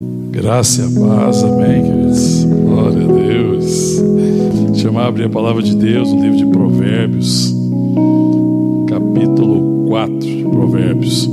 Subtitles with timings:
[0.00, 2.44] Graça e paz, amém, queridos?
[2.44, 4.00] Glória a Deus.
[4.80, 7.52] Chamar abrir a palavra de Deus no livro de Provérbios,
[8.86, 11.28] capítulo 4 de Provérbios.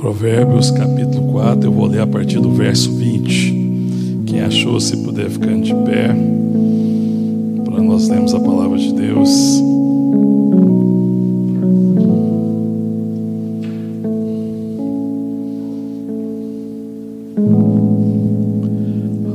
[0.00, 1.07] Provérbios capítulo
[1.38, 4.24] 4, eu vou ler a partir do verso 20.
[4.26, 6.08] Quem achou, se puder ficar de pé,
[7.64, 9.62] para nós lermos a palavra de Deus.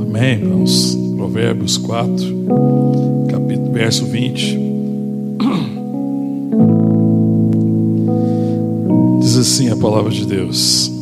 [0.02, 0.98] Amém, irmãos.
[1.16, 2.26] Provérbios 4,
[3.30, 4.60] capítulo, verso 20.
[9.22, 10.93] Diz assim a palavra de Deus: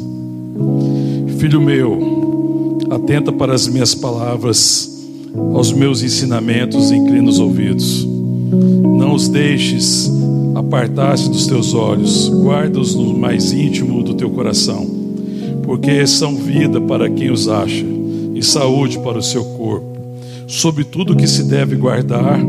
[1.52, 4.90] Filho meu, atenta para as minhas palavras,
[5.54, 8.08] aos meus ensinamentos, inclina os ouvidos.
[8.98, 10.10] Não os deixes
[10.56, 14.90] apartar-se dos teus olhos, guarda-os no mais íntimo do teu coração,
[15.64, 17.86] porque são vida para quem os acha
[18.34, 19.98] e saúde para o seu corpo.
[20.48, 22.42] Sobre tudo que se deve guardar,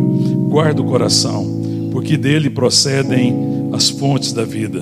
[0.48, 1.44] guarda o coração,
[1.90, 3.34] porque dele procedem
[3.72, 4.80] as fontes da vida.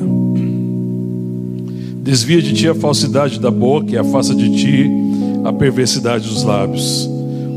[2.03, 4.91] Desvia de ti a falsidade da boca e afasta de ti
[5.45, 7.09] a perversidade dos lábios.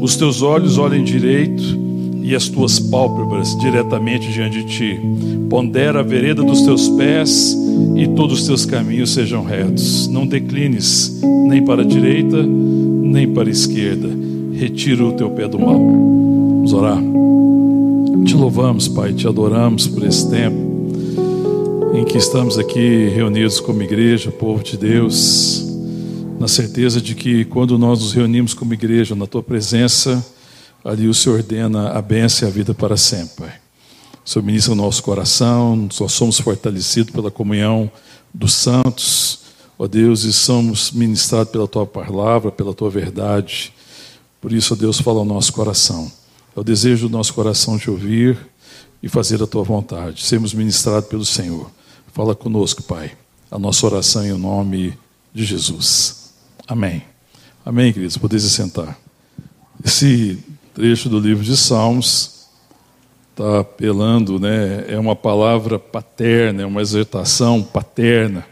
[0.02, 1.64] Os teus olhos olhem direito
[2.22, 5.00] e as tuas pálpebras diretamente diante de ti.
[5.50, 7.58] Pondera a vereda dos teus pés
[7.96, 10.08] e todos os teus caminhos sejam retos.
[10.08, 14.10] Não declines nem para a direita nem para a esquerda.
[14.54, 15.80] Retira o teu pé do mal.
[15.80, 17.02] Vamos orar.
[18.26, 20.63] Te louvamos, Pai, te adoramos por esse tempo
[21.94, 25.64] em que estamos aqui reunidos como igreja, povo de Deus,
[26.40, 30.26] na certeza de que quando nós nos reunimos como igreja na tua presença,
[30.84, 33.46] ali o Senhor ordena a bênção e a vida para sempre.
[34.26, 37.92] O Senhor ministra o nosso coração, nós somos fortalecidos pela comunhão
[38.34, 39.42] dos santos,
[39.78, 43.72] ó Deus, e somos ministrados pela tua palavra, pela tua verdade.
[44.42, 46.12] Por isso, ó Deus, fala ao nosso coração.
[46.56, 48.36] É o desejo do nosso coração te ouvir
[49.02, 50.24] e fazer a tua vontade.
[50.24, 51.70] Sermos ministrados pelo Senhor.
[52.14, 53.12] Fala conosco, Pai.
[53.50, 54.96] A nossa oração em nome
[55.34, 56.32] de Jesus.
[56.68, 57.02] Amém.
[57.66, 58.16] Amém, queridos.
[58.18, 59.00] Podeis sentar.
[59.84, 60.38] Esse
[60.76, 62.50] trecho do livro de Salmos
[63.32, 64.86] está apelando, né?
[64.90, 68.46] É uma palavra paterna, é uma exortação paterna.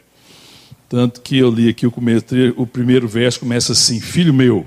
[0.90, 2.24] Tanto que eu li aqui o, primeiro,
[2.58, 4.66] o primeiro verso começa assim: Filho meu.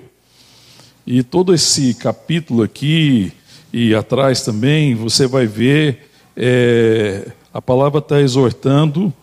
[1.05, 3.33] E todo esse capítulo aqui
[3.73, 6.11] e atrás também, você vai ver.
[6.37, 9.15] É, a palavra está exortando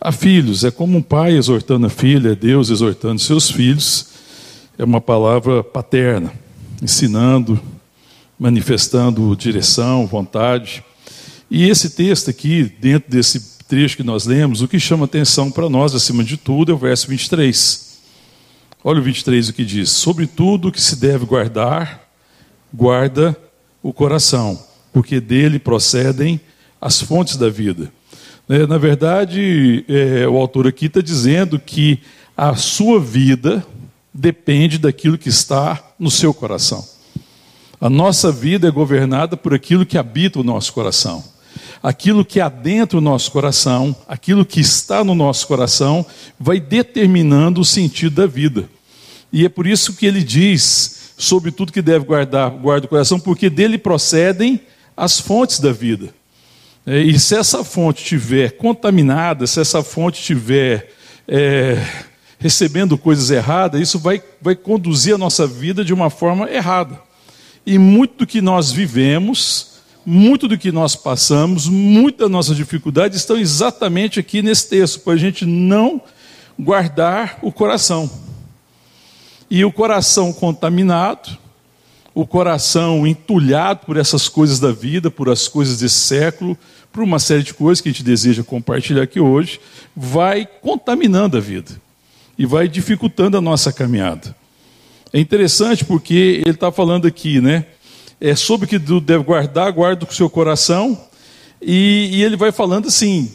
[0.00, 4.06] a filhos, é como um pai exortando a filha, é Deus exortando seus filhos.
[4.78, 6.32] É uma palavra paterna,
[6.82, 7.60] ensinando,
[8.38, 10.82] manifestando direção, vontade.
[11.50, 15.68] E esse texto aqui, dentro desse trecho que nós lemos, o que chama atenção para
[15.68, 17.98] nós, acima de tudo, é o verso 23.
[18.82, 22.08] Olha o 23 o que diz: Sobre tudo que se deve guardar,
[22.72, 23.36] guarda
[23.82, 24.58] o coração,
[24.90, 26.40] porque dele procedem
[26.84, 27.90] as fontes da vida.
[28.46, 31.98] É, na verdade, é, o autor aqui está dizendo que
[32.36, 33.64] a sua vida
[34.12, 36.86] depende daquilo que está no seu coração.
[37.80, 41.24] A nossa vida é governada por aquilo que habita o nosso coração.
[41.82, 46.04] Aquilo que adentra o nosso coração, aquilo que está no nosso coração,
[46.38, 48.68] vai determinando o sentido da vida.
[49.32, 53.18] E é por isso que ele diz, sobre tudo que deve guardar, guarda o coração,
[53.18, 54.60] porque dele procedem
[54.94, 56.12] as fontes da vida.
[56.86, 60.92] É, e se essa fonte estiver contaminada, se essa fonte estiver
[61.26, 61.82] é,
[62.38, 67.00] recebendo coisas erradas, isso vai, vai conduzir a nossa vida de uma forma errada.
[67.64, 73.16] E muito do que nós vivemos, muito do que nós passamos, muita da nossa dificuldade
[73.16, 76.02] estão exatamente aqui nesse texto, para a gente não
[76.58, 78.10] guardar o coração.
[79.50, 81.38] E o coração contaminado,
[82.14, 86.56] o coração entulhado por essas coisas da vida, por as coisas desse século,
[86.92, 89.60] por uma série de coisas que a gente deseja compartilhar aqui hoje,
[89.96, 91.72] vai contaminando a vida
[92.38, 94.34] e vai dificultando a nossa caminhada.
[95.12, 97.66] É interessante porque ele está falando aqui, né?
[98.20, 100.98] É sobre o que deve guardar, guarda o seu coração,
[101.60, 103.30] e, e, ele vai falando assim.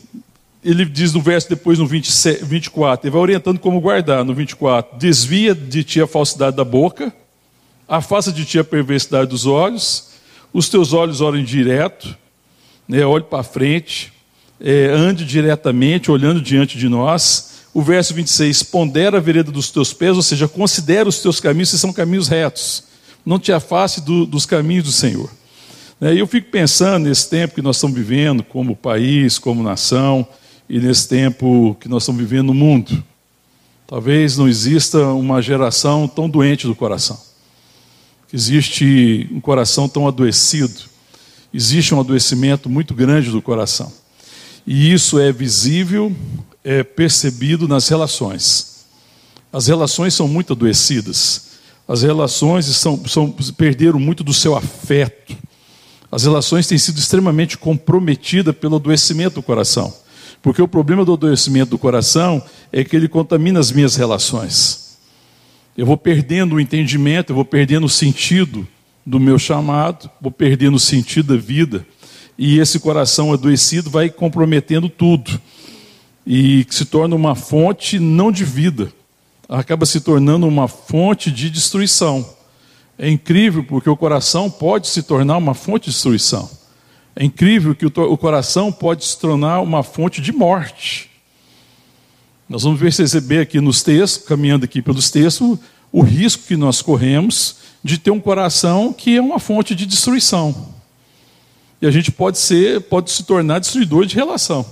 [0.64, 4.26] Ele diz no verso depois, no 27, 24, ele vai orientando como guardar.
[4.26, 7.14] No 24, desvia de ti a falsidade da boca,
[7.90, 10.10] afasta de ti a perversidade dos olhos,
[10.54, 12.16] os teus olhos olhem direto,
[12.88, 14.14] né, olhe para frente,
[14.62, 19.92] é, ande diretamente, olhando diante de nós, o verso 26, pondera a vereda dos teus
[19.92, 22.84] pés, ou seja, considera os teus caminhos se são caminhos retos.
[23.26, 25.30] Não te afaste do, dos caminhos do Senhor.
[26.00, 30.28] Né, e eu fico pensando nesse tempo que nós estamos vivendo, como país, como nação,
[30.70, 33.04] e nesse tempo que nós estamos vivendo no mundo.
[33.88, 37.29] Talvez não exista uma geração tão doente do coração.
[38.32, 40.82] Existe um coração tão adoecido.
[41.54, 43.92] Existe um adoecimento muito grande do coração.
[44.66, 46.16] E isso é visível,
[46.64, 48.86] é percebido nas relações.
[49.52, 51.50] As relações são muito adoecidas.
[51.88, 55.36] As relações são, são, perderam muito do seu afeto.
[56.12, 59.92] As relações têm sido extremamente comprometidas pelo adoecimento do coração.
[60.42, 64.89] Porque o problema do adoecimento do coração é que ele contamina as minhas relações.
[65.78, 68.68] Eu vou perdendo o entendimento, eu vou perdendo o sentido
[69.06, 71.86] do meu chamado, vou perdendo o sentido da vida.
[72.38, 75.40] E esse coração adoecido vai comprometendo tudo.
[76.26, 78.94] E se torna uma fonte não de vida,
[79.48, 82.28] acaba se tornando uma fonte de destruição.
[82.98, 86.50] É incrível porque o coração pode se tornar uma fonte de destruição.
[87.16, 91.09] É incrível que o, coração pode se tornar uma fonte de morte.
[92.50, 95.60] Nós vamos perceber aqui nos textos, caminhando aqui pelos textos,
[95.92, 100.74] o risco que nós corremos de ter um coração que é uma fonte de destruição.
[101.82, 104.66] E a gente pode ser, pode se tornar destruidor de relação.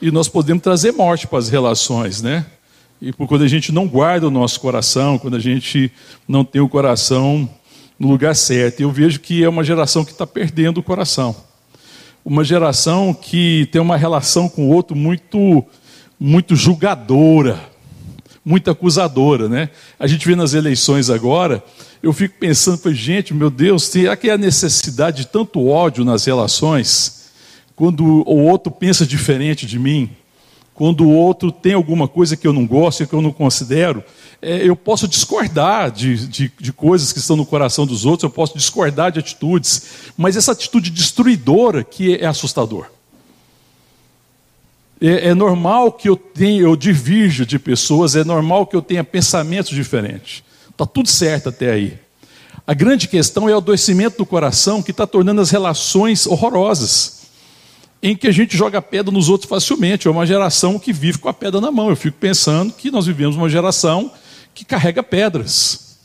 [0.00, 2.44] E nós podemos trazer morte para as relações, né?
[3.00, 5.90] E quando a gente não guarda o nosso coração, quando a gente
[6.26, 7.48] não tem o coração
[8.02, 8.80] no lugar certo.
[8.80, 11.36] Eu vejo que é uma geração que está perdendo o coração.
[12.24, 15.64] Uma geração que tem uma relação com o outro muito,
[16.24, 17.58] muito julgadora,
[18.44, 19.70] muito acusadora, né?
[19.98, 21.64] A gente vê nas eleições agora,
[22.00, 26.24] eu fico pensando, gente, meu Deus, será que é a necessidade de tanto ódio nas
[26.24, 27.32] relações?
[27.74, 30.10] Quando o outro pensa diferente de mim,
[30.72, 34.04] quando o outro tem alguma coisa que eu não gosto, que eu não considero,
[34.40, 38.30] é, eu posso discordar de, de, de, coisas que estão no coração dos outros, eu
[38.30, 39.82] posso discordar de atitudes,
[40.16, 42.86] mas essa atitude destruidora que é, assustador.
[45.04, 49.02] É, é, normal que eu tenha, eu divirja de pessoas, é normal que eu tenha
[49.02, 50.44] pensamentos diferentes.
[50.70, 51.98] Está tudo certo até aí.
[52.64, 57.22] A grande questão é o adoecimento do coração que está tornando as relações horrorosas
[58.00, 60.06] em que a gente joga pedra nos outros facilmente.
[60.06, 61.90] É uma geração que vive com a pedra na mão.
[61.90, 64.12] Eu fico pensando que nós vivemos uma geração
[64.54, 65.98] que carrega pedras.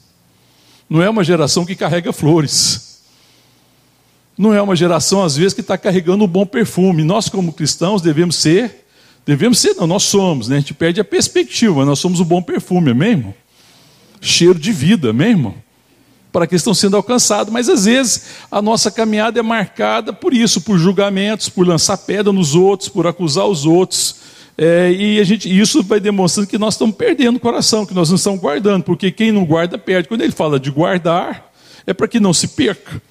[0.89, 3.01] Não é uma geração que carrega flores.
[4.35, 7.03] Não é uma geração, às vezes, que está carregando um bom perfume.
[7.03, 8.86] Nós, como cristãos, devemos ser,
[9.27, 10.55] devemos ser, não, nós somos, né?
[10.55, 13.33] A gente perde a perspectiva, nós somos o bom perfume, amém, irmão?
[14.19, 15.67] Cheiro de vida, amém, irmão?
[16.37, 20.61] para que estão sendo alcançados, mas às vezes a nossa caminhada é marcada por isso,
[20.61, 24.17] por julgamentos, por lançar pedra nos outros, por acusar os outros.
[24.55, 28.09] É, e a gente, isso vai demonstrando que nós estamos perdendo o coração, que nós
[28.09, 30.07] não estamos guardando, porque quem não guarda perde.
[30.07, 31.51] Quando ele fala de guardar,
[31.87, 33.01] é para que não se perca,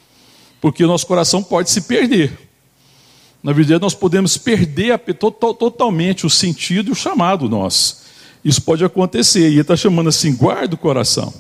[0.61, 2.46] porque o nosso coração pode se perder.
[3.43, 8.05] Na verdade, nós podemos perder to, totalmente o sentido e o chamado nosso.
[8.45, 11.33] Isso pode acontecer, e ele está chamando assim: guarda o coração.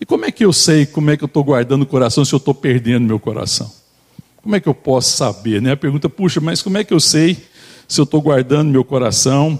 [0.00, 2.32] E como é que eu sei como é que eu estou guardando o coração se
[2.32, 3.70] eu estou perdendo meu coração?
[4.42, 5.60] Como é que eu posso saber?
[5.60, 5.72] Né?
[5.72, 7.36] A pergunta, puxa, mas como é que eu sei
[7.86, 9.58] se eu estou guardando meu coração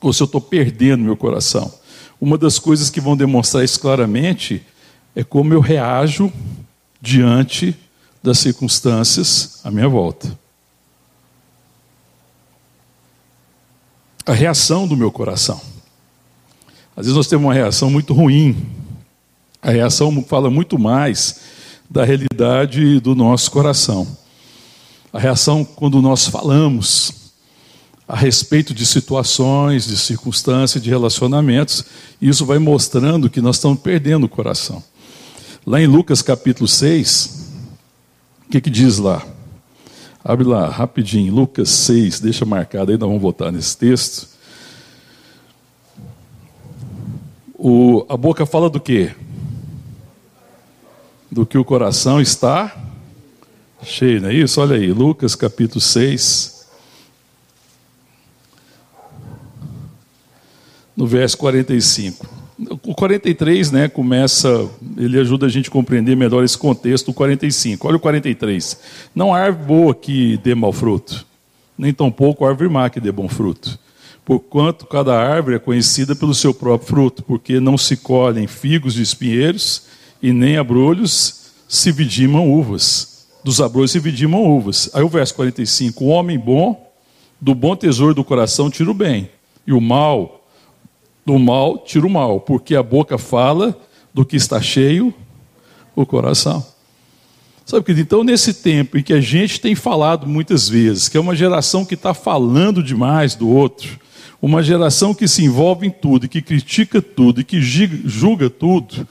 [0.00, 1.72] ou se eu estou perdendo meu coração?
[2.20, 4.62] Uma das coisas que vão demonstrar isso claramente
[5.14, 6.32] é como eu reajo
[7.00, 7.76] diante
[8.26, 10.38] das circunstâncias à minha volta.
[14.26, 15.60] A reação do meu coração.
[16.96, 18.54] Às vezes nós temos uma reação muito ruim
[19.66, 21.40] a reação fala muito mais
[21.90, 24.06] da realidade do nosso coração.
[25.12, 27.32] A reação quando nós falamos
[28.06, 31.84] a respeito de situações, de circunstâncias, de relacionamentos,
[32.22, 34.80] isso vai mostrando que nós estamos perdendo o coração.
[35.66, 37.45] Lá em Lucas capítulo 6,
[38.46, 39.24] o que, que diz lá?
[40.24, 44.28] Abre lá rapidinho, Lucas 6, deixa marcado aí, nós vamos voltar nesse texto.
[47.54, 49.12] O, a boca fala do quê?
[51.30, 52.74] do que o coração está
[53.82, 54.60] cheio, não é isso?
[54.60, 56.66] Olha aí, Lucas capítulo 6,
[60.96, 62.45] no verso 45.
[62.58, 67.86] O 43, né, começa, ele ajuda a gente a compreender melhor esse contexto, o 45.
[67.86, 68.78] Olha o 43.
[69.14, 71.26] Não há árvore boa que dê mau fruto,
[71.76, 73.78] nem tampouco árvore má que dê bom fruto.
[74.24, 79.02] Porquanto cada árvore é conhecida pelo seu próprio fruto, porque não se colhem figos de
[79.02, 79.84] espinheiros,
[80.22, 83.26] e nem abrolhos se vidimam uvas.
[83.44, 84.90] Dos abrolhos se vidimam uvas.
[84.94, 86.90] Aí o verso 45: O homem bom,
[87.40, 89.30] do bom tesouro do coração, tira o bem,
[89.66, 90.45] E o mal,
[91.26, 93.76] do mal, tira o mal, porque a boca fala
[94.14, 95.12] do que está cheio
[95.96, 96.64] o coração.
[97.64, 98.02] Sabe, querido?
[98.02, 101.84] Então, nesse tempo em que a gente tem falado muitas vezes, que é uma geração
[101.84, 103.98] que está falando demais do outro,
[104.40, 109.06] uma geração que se envolve em tudo, que critica tudo e que julga tudo,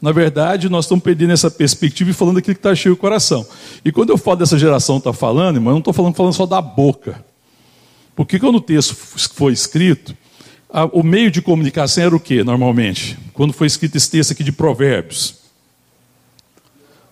[0.00, 3.44] na verdade, nós estamos perdendo essa perspectiva e falando aquilo que está cheio o coração.
[3.84, 6.46] E quando eu falo dessa geração está falando, irmão, eu não estou falando, falando só
[6.46, 7.24] da boca.
[8.14, 10.14] Porque quando o texto foi escrito,
[10.84, 13.18] o meio de comunicação era o que, normalmente?
[13.32, 15.36] Quando foi escrito esse texto aqui de Provérbios.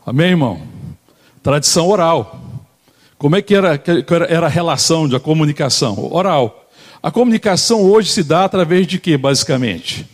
[0.04, 0.60] Amém, irmão?
[1.42, 2.42] Tradição oral.
[3.16, 3.82] Como é que era,
[4.28, 6.12] era a relação da comunicação?
[6.12, 6.68] Oral.
[7.02, 10.06] A comunicação hoje se dá através de quê, basicamente?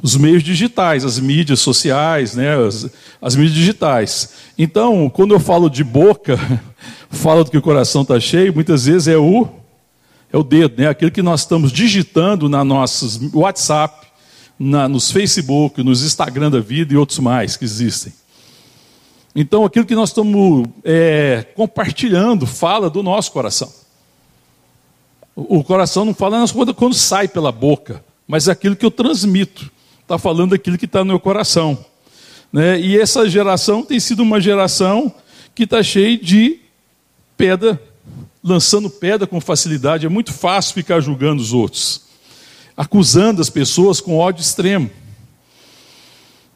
[0.00, 2.88] Os meios digitais, as mídias sociais, né, as,
[3.20, 4.30] as mídias digitais.
[4.56, 6.38] Então, quando eu falo de boca,
[7.10, 9.59] falo do que o coração está cheio, muitas vezes é o,
[10.32, 14.06] é o dedo, né, aquilo que nós estamos digitando na nossos WhatsApp,
[14.58, 18.12] na, nos Facebook, nos Instagram da vida e outros mais que existem.
[19.34, 23.72] Então, aquilo que nós estamos é, compartilhando fala do nosso coração.
[25.34, 29.70] O coração não fala quando, quando sai pela boca, mas é aquilo que eu transmito.
[30.02, 31.78] Está falando aquilo que está no meu coração.
[32.52, 32.80] Né?
[32.80, 35.14] E essa geração tem sido uma geração
[35.54, 36.58] que está cheia de
[37.36, 37.80] pedra,
[38.42, 40.06] lançando pedra com facilidade.
[40.06, 42.02] É muito fácil ficar julgando os outros,
[42.76, 44.90] acusando as pessoas com ódio extremo.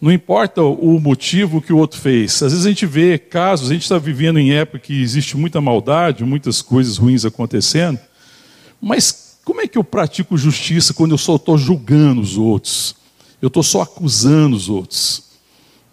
[0.00, 2.42] Não importa o motivo que o outro fez.
[2.42, 5.60] Às vezes a gente vê casos, a gente está vivendo em época que existe muita
[5.60, 7.98] maldade, muitas coisas ruins acontecendo.
[8.80, 12.96] Mas como é que eu pratico justiça quando eu só estou julgando os outros?
[13.40, 15.23] Eu estou só acusando os outros.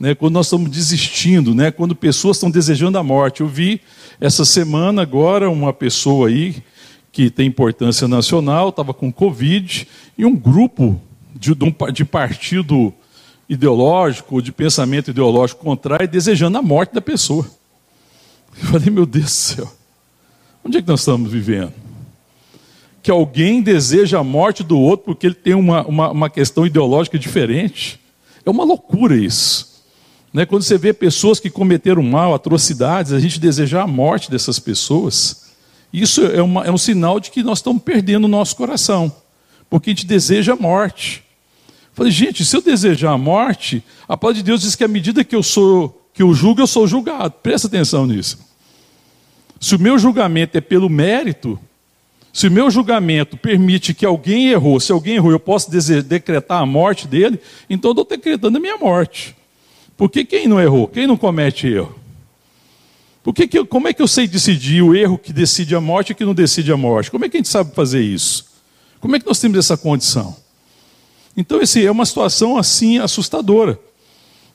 [0.02, 0.16] Né?
[0.16, 1.70] Quando nós estamos desistindo, né?
[1.70, 3.42] quando pessoas estão desejando a morte.
[3.42, 3.80] Eu vi
[4.20, 6.64] essa semana agora uma pessoa aí
[7.12, 11.00] que tem importância nacional, estava com Covid, e um grupo
[11.36, 11.52] de,
[11.94, 12.92] de partido
[13.48, 17.46] ideológico, de pensamento ideológico contrário, desejando a morte da pessoa.
[18.58, 19.72] Eu falei, meu Deus do céu,
[20.66, 21.74] onde é que nós estamos vivendo?
[23.04, 27.20] Que alguém deseja a morte do outro porque ele tem uma, uma, uma questão ideológica
[27.20, 28.00] diferente.
[28.44, 29.71] É uma loucura isso.
[30.34, 30.46] Né?
[30.46, 35.52] Quando você vê pessoas que cometeram mal, atrocidades, a gente desejar a morte dessas pessoas,
[35.92, 39.14] isso é, uma, é um sinal de que nós estamos perdendo o nosso coração,
[39.70, 41.24] porque a gente deseja a morte.
[41.94, 45.24] Falei, gente, se eu desejar a morte, a palavra de Deus diz que à medida
[45.24, 47.34] que eu sou, que eu julgo, eu sou julgado.
[47.44, 48.40] Presta atenção nisso.
[49.60, 51.60] Se o meu julgamento é pelo mérito,
[52.34, 56.66] se o meu julgamento permite que alguém errou, se alguém errou, eu posso decretar a
[56.66, 59.36] morte dele, então eu estou decretando a minha morte.
[60.02, 60.88] Porque quem não errou?
[60.88, 61.96] Quem não comete erro?
[63.22, 66.16] Porque que, como é que eu sei decidir o erro que decide a morte e
[66.16, 67.12] que não decide a morte?
[67.12, 68.48] Como é que a gente sabe fazer isso?
[69.00, 70.36] Como é que nós temos essa condição?
[71.38, 73.80] Então, esse é uma situação assim assustadora,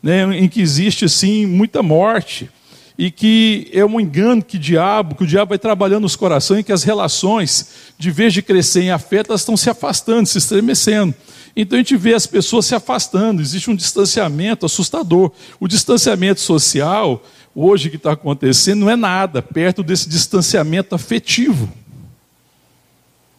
[0.03, 2.51] né, em que existe assim muita morte
[2.99, 6.59] e que é um engano que o diabo, que o diabo vai trabalhando nos corações
[6.59, 10.39] e que as relações, de vez de crescer em afeto, elas estão se afastando, se
[10.39, 11.15] estremecendo.
[11.57, 15.33] Então a gente vê as pessoas se afastando, existe um distanciamento assustador.
[15.59, 21.73] O distanciamento social, hoje que está acontecendo, não é nada perto desse distanciamento afetivo.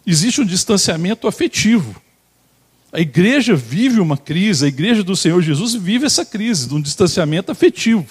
[0.06, 2.02] Existe um distanciamento afetivo.
[2.92, 6.82] A igreja vive uma crise, a igreja do Senhor Jesus vive essa crise de um
[6.82, 8.08] distanciamento afetivo,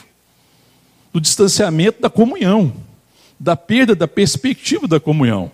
[1.12, 2.72] do distanciamento da comunhão,
[3.40, 5.50] da perda da perspectiva da comunhão.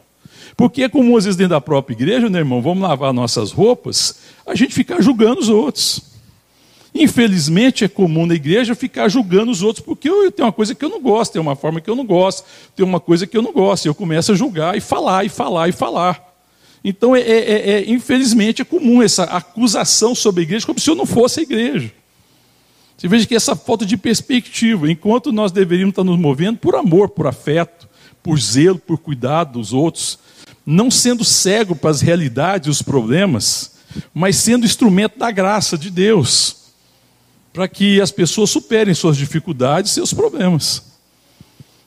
[0.56, 2.60] Porque é comum, às vezes, dentro da própria igreja, né, irmão?
[2.60, 6.12] Vamos lavar nossas roupas, a gente ficar julgando os outros.
[6.94, 10.84] Infelizmente, é comum na igreja ficar julgando os outros, porque eu, tenho uma coisa que
[10.84, 12.44] eu não gosto, tem uma forma que eu não gosto,
[12.76, 13.86] tem uma coisa que eu não gosto.
[13.86, 16.32] E eu começo a julgar e falar, e falar, e falar.
[16.84, 20.90] Então, é, é, é, é, infelizmente, é comum essa acusação sobre a igreja, como se
[20.90, 21.92] eu não fosse a igreja.
[22.96, 27.08] Você veja que essa falta de perspectiva, enquanto nós deveríamos estar nos movendo por amor,
[27.08, 27.88] por afeto,
[28.22, 30.18] por zelo, por cuidado dos outros,
[30.64, 33.72] não sendo cego para as realidades e os problemas,
[34.14, 36.56] mas sendo instrumento da graça de Deus,
[37.52, 40.92] para que as pessoas superem suas dificuldades e seus problemas,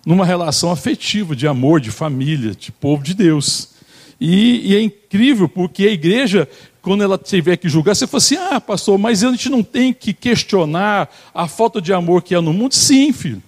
[0.05, 3.69] numa relação afetiva, de amor, de família, de povo de Deus.
[4.21, 6.47] E, e, é incrível porque a igreja,
[6.81, 9.91] quando ela tiver que julgar, você fala assim: ah, pastor, mas a gente não tem
[9.91, 12.75] que questionar a falta de amor que há no mundo?
[12.75, 13.41] Sim, filho.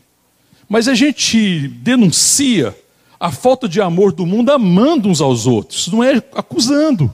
[0.67, 2.75] Mas a gente denuncia
[3.19, 7.13] a falta de amor do mundo amando uns aos outros, não é acusando.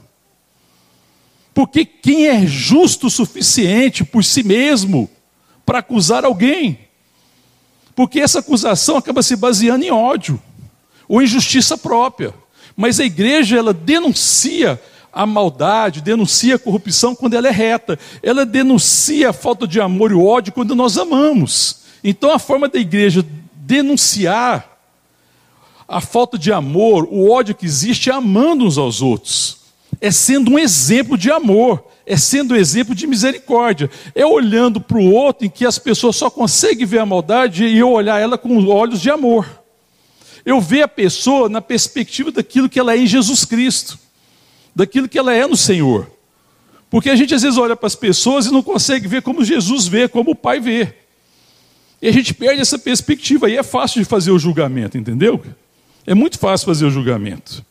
[1.53, 5.09] Porque quem é justo o suficiente por si mesmo
[5.65, 6.79] para acusar alguém?
[7.95, 10.41] Porque essa acusação acaba se baseando em ódio
[11.07, 12.33] ou em justiça própria.
[12.75, 14.81] Mas a igreja, ela denuncia
[15.11, 17.99] a maldade, denuncia a corrupção quando ela é reta.
[18.23, 21.83] Ela denuncia a falta de amor e ódio quando nós amamos.
[22.03, 24.72] Então a forma da igreja denunciar
[25.87, 29.57] a falta de amor, o ódio que existe é amando uns aos outros.
[30.01, 33.89] É sendo um exemplo de amor, é sendo um exemplo de misericórdia.
[34.13, 37.77] É olhando para o outro em que as pessoas só conseguem ver a maldade e
[37.77, 39.63] eu olhar ela com olhos de amor.
[40.45, 43.97] Eu ver a pessoa na perspectiva daquilo que ela é em Jesus Cristo
[44.75, 46.09] daquilo que ela é no Senhor.
[46.89, 49.87] Porque a gente às vezes olha para as pessoas e não consegue ver como Jesus
[49.87, 50.93] vê, como o Pai vê.
[52.01, 55.41] E a gente perde essa perspectiva, e é fácil de fazer o julgamento, entendeu?
[56.05, 57.63] É muito fácil fazer o julgamento.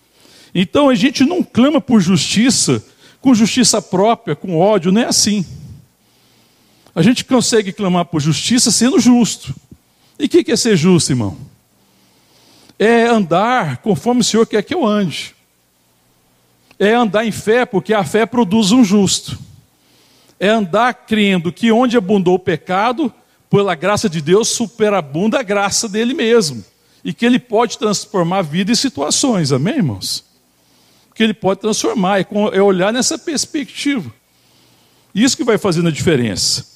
[0.55, 2.85] Então a gente não clama por justiça
[3.21, 5.47] com justiça própria, com ódio, não é assim.
[6.95, 9.55] A gente consegue clamar por justiça sendo justo.
[10.19, 11.37] E o que é ser justo, irmão?
[12.79, 15.35] É andar conforme o Senhor quer que eu ande
[16.83, 19.39] é andar em fé, porque a fé produz um justo.
[20.41, 23.13] É andar crendo que onde abundou o pecado,
[23.49, 26.65] pela graça de Deus, superabunda a graça dele mesmo.
[27.05, 30.25] E que ele pode transformar vida e situações, amém, irmãos?
[31.15, 34.13] Que ele pode transformar, é, é olhar nessa perspectiva.
[35.15, 36.67] Isso que vai fazendo a diferença.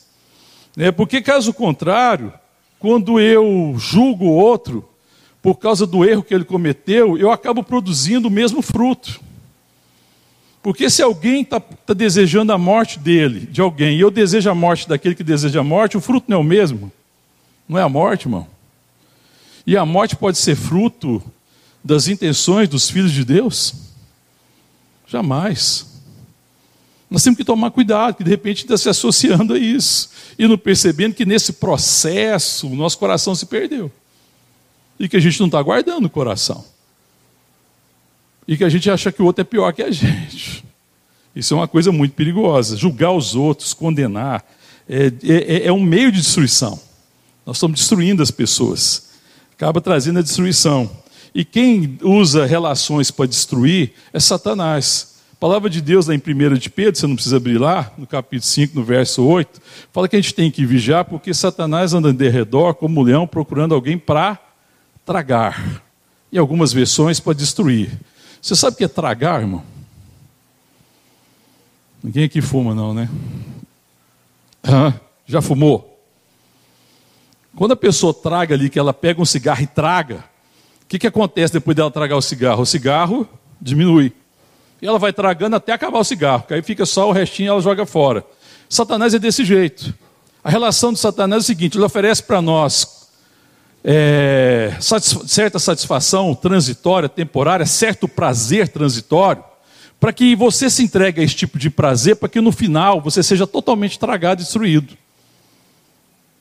[0.77, 2.33] É porque, caso contrário,
[2.79, 4.87] quando eu julgo o outro,
[5.41, 9.21] por causa do erro que ele cometeu, eu acabo produzindo o mesmo fruto.
[10.61, 14.55] Porque se alguém está tá desejando a morte dele, de alguém, e eu desejo a
[14.55, 16.91] morte daquele que deseja a morte, o fruto não é o mesmo.
[17.69, 18.47] Não é a morte, irmão.
[19.67, 21.23] E a morte pode ser fruto
[21.83, 23.75] das intenções dos filhos de Deus?
[25.07, 25.87] Jamais.
[27.11, 30.11] Nós temos que tomar cuidado, que de repente está se associando a isso.
[30.39, 33.91] E não percebendo que nesse processo o nosso coração se perdeu.
[34.99, 36.65] E que a gente não está guardando o coração
[38.47, 40.65] e que a gente acha que o outro é pior que a gente.
[41.35, 42.77] Isso é uma coisa muito perigosa.
[42.77, 44.45] Julgar os outros, condenar,
[44.89, 46.81] é, é, é um meio de destruição.
[47.45, 49.11] Nós estamos destruindo as pessoas.
[49.57, 50.91] Acaba trazendo a destruição.
[51.35, 55.17] E quem usa relações para destruir é Satanás.
[55.33, 58.07] A palavra de Deus lá em 1 de Pedro, você não precisa abrir lá, no
[58.07, 59.61] capítulo 5, no verso 8,
[59.93, 63.27] fala que a gente tem que vigiar porque Satanás anda de redor como um leão
[63.27, 64.39] procurando alguém para
[65.05, 65.83] tragar.
[66.33, 67.91] E algumas versões para destruir.
[68.41, 69.63] Você sabe o que é tragar, irmão?
[72.03, 73.09] Ninguém aqui fuma, não, né?
[75.27, 75.96] já fumou?
[77.57, 80.25] Quando a pessoa traga ali, que ela pega um cigarro e traga,
[80.83, 82.63] o que, que acontece depois dela tragar o cigarro?
[82.63, 83.27] O cigarro
[83.61, 84.13] diminui.
[84.81, 87.49] E ela vai tragando até acabar o cigarro, que aí fica só o restinho e
[87.49, 88.23] ela joga fora.
[88.69, 89.95] Satanás é desse jeito.
[90.45, 93.09] A relação de Satanás é o seguinte: ele oferece para nós
[93.83, 99.43] é, certa satisfação transitória, temporária, certo prazer transitório,
[99.99, 103.23] para que você se entregue a esse tipo de prazer, para que no final você
[103.23, 105.06] seja totalmente tragado e destruído.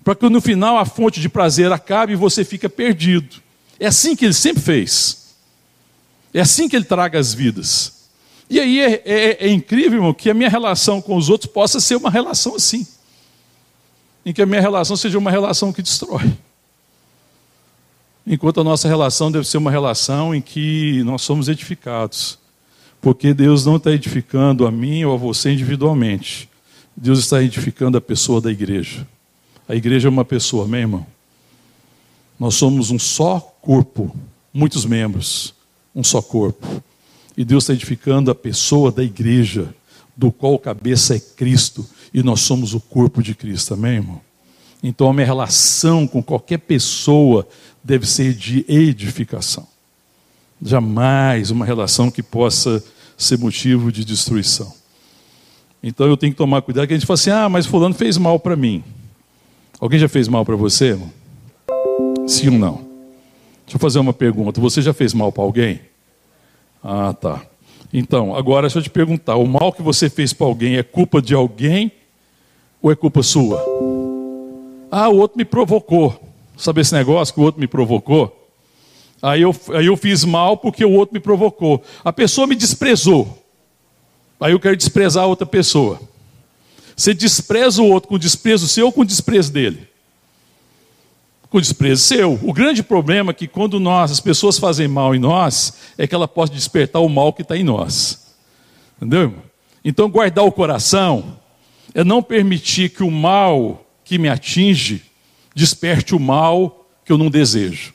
[0.05, 3.37] Para que no final a fonte de prazer acabe e você fica perdido.
[3.79, 5.33] É assim que ele sempre fez.
[6.31, 8.05] É assim que ele traga as vidas.
[8.47, 11.79] E aí é, é, é incrível, irmão, que a minha relação com os outros possa
[11.79, 12.85] ser uma relação assim.
[14.23, 16.31] Em que a minha relação seja uma relação que destrói.
[18.27, 22.37] Enquanto a nossa relação deve ser uma relação em que nós somos edificados.
[23.01, 26.47] Porque Deus não está edificando a mim ou a você individualmente.
[26.95, 29.07] Deus está edificando a pessoa da igreja.
[29.67, 31.05] A igreja é uma pessoa, amém, irmão?
[32.39, 34.15] Nós somos um só corpo,
[34.53, 35.53] muitos membros,
[35.95, 36.83] um só corpo.
[37.35, 39.73] E Deus está edificando a pessoa da igreja,
[40.15, 44.21] do qual cabeça é Cristo, e nós somos o corpo de Cristo, amém, irmão?
[44.83, 47.47] Então a minha relação com qualquer pessoa
[47.83, 49.67] deve ser de edificação.
[50.61, 52.83] Jamais uma relação que possa
[53.17, 54.71] ser motivo de destruição.
[55.81, 58.17] Então eu tenho que tomar cuidado, que a gente fala assim: ah, mas Fulano fez
[58.17, 58.83] mal para mim.
[59.79, 61.11] Alguém já fez mal para você, irmão?
[62.27, 62.75] Sim ou não?
[63.65, 65.81] Deixa eu fazer uma pergunta: você já fez mal para alguém?
[66.83, 67.41] Ah, tá.
[67.91, 71.21] Então, agora deixa eu te perguntar: o mal que você fez para alguém é culpa
[71.21, 71.91] de alguém
[72.81, 73.63] ou é culpa sua?
[74.91, 76.21] Ah, o outro me provocou.
[76.57, 78.49] Sabe esse negócio que o outro me provocou?
[79.21, 81.83] Aí eu, aí eu fiz mal porque o outro me provocou.
[82.03, 83.43] A pessoa me desprezou.
[84.39, 85.99] Aí eu quero desprezar a outra pessoa.
[86.95, 89.87] Você despreza o outro com desprezo seu ou com desprezo dele?
[91.49, 92.39] Com desprezo seu.
[92.41, 96.15] O grande problema é que quando nós, as pessoas fazem mal em nós, é que
[96.15, 98.33] ela pode despertar o mal que está em nós.
[98.97, 99.35] Entendeu?
[99.83, 101.37] Então guardar o coração
[101.93, 105.03] é não permitir que o mal que me atinge
[105.53, 107.93] desperte o mal que eu não desejo.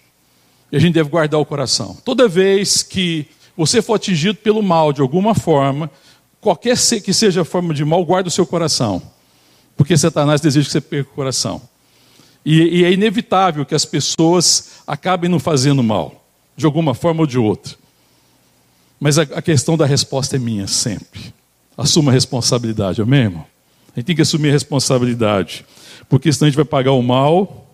[0.70, 1.96] E a gente deve guardar o coração.
[2.04, 5.90] Toda vez que você for atingido pelo mal de alguma forma,
[6.40, 9.02] qualquer que seja a forma de mal, guarda o seu coração.
[9.76, 11.62] Porque Satanás deseja que você perca o coração.
[12.44, 16.24] E, e é inevitável que as pessoas acabem não fazendo mal,
[16.56, 17.76] de alguma forma ou de outra.
[18.98, 21.34] Mas a, a questão da resposta é minha sempre.
[21.76, 23.46] Assuma a responsabilidade, amém, irmão?
[23.94, 25.64] A gente tem que assumir a responsabilidade.
[26.08, 27.66] Porque senão a gente vai pagar o mal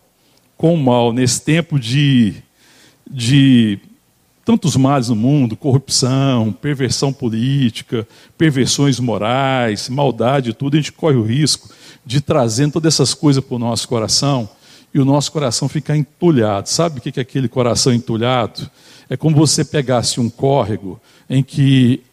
[0.57, 2.35] com o mal nesse tempo de,
[3.11, 3.79] de
[4.47, 8.07] tantos males no mundo corrupção, perversão política,
[8.39, 11.69] perversões morais, maldade, tudo a gente corre o risco
[12.07, 14.49] de trazer todas essas coisas para o nosso coração
[14.95, 16.69] e o nosso coração ficar entulhado.
[16.69, 18.71] Sabe o que é aquele coração entulhado?
[19.11, 22.05] É como você pegasse um córrego em que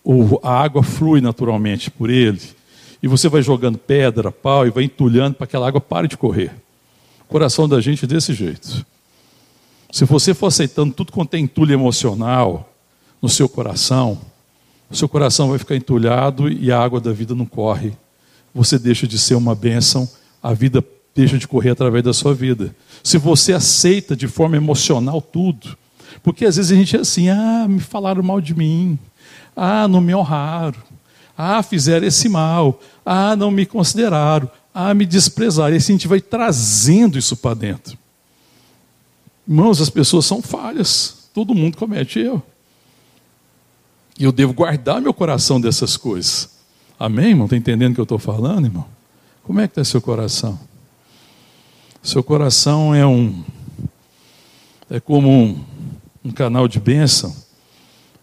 [0.41, 2.41] a água flui naturalmente por ele
[3.01, 6.17] e você vai jogando pedra, pau e vai entulhando para que aquela água pare de
[6.17, 6.51] correr.
[7.21, 8.83] O coração da gente é desse jeito.
[9.93, 12.67] Se você for aceitando tudo quanto é entulho emocional
[13.21, 14.19] no seu coração,
[14.89, 17.93] o seu coração vai ficar entulhado e a água da vida não corre.
[18.55, 20.09] Você deixa de ser uma bênção,
[20.41, 22.75] a vida deixa de correr através da sua vida.
[23.03, 25.77] Se você aceita de forma emocional tudo,
[26.23, 28.97] porque às vezes a gente é assim, ah, me falaram mal de mim,
[29.55, 30.81] ah, não me honraram,
[31.37, 35.75] ah, fizeram esse mal, ah, não me consideraram, ah, me desprezaram.
[35.75, 37.95] E assim a gente vai trazendo isso para dentro.
[39.47, 41.29] Irmãos, as pessoas são falhas.
[41.33, 42.43] Todo mundo comete erro.
[44.17, 46.49] E eu devo guardar meu coração dessas coisas.
[46.99, 47.45] Amém, irmão?
[47.45, 48.85] Está entendendo o que eu estou falando, irmão?
[49.43, 50.59] Como é que está seu coração?
[52.01, 53.43] Seu coração é um.
[54.89, 55.63] É como um,
[56.23, 57.35] um canal de bênção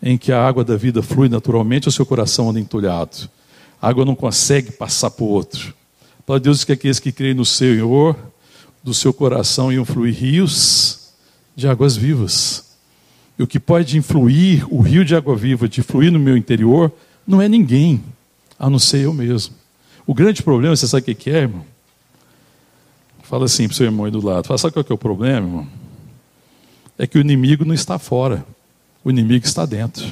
[0.03, 3.29] em que a água da vida flui naturalmente, o seu coração anda entulhado.
[3.83, 5.75] A água não consegue passar para o outro.
[6.25, 8.17] Para Deus que aqueles que creem no Senhor,
[8.83, 11.00] do seu coração iam fluir rios
[11.55, 12.77] de águas vivas.
[13.39, 16.93] E o que pode influir, o rio de água viva, de fluir no meu interior,
[17.27, 18.03] não é ninguém,
[18.59, 19.55] a não ser eu mesmo.
[20.07, 21.65] O grande problema, você sabe o que é, irmão?
[23.23, 24.47] Fala assim para o seu irmão aí do lado.
[24.47, 25.67] Fala, sabe qual é o problema, irmão?
[26.99, 28.45] É que o inimigo não está fora,
[29.05, 30.05] o inimigo está dentro.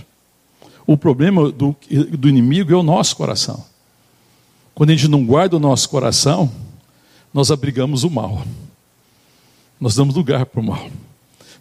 [0.86, 1.76] O problema do,
[2.16, 3.62] do inimigo é o nosso coração.
[4.74, 6.50] Quando a gente não guarda o nosso coração,
[7.34, 8.42] nós abrigamos o mal.
[9.80, 10.88] Nós damos lugar para o mal.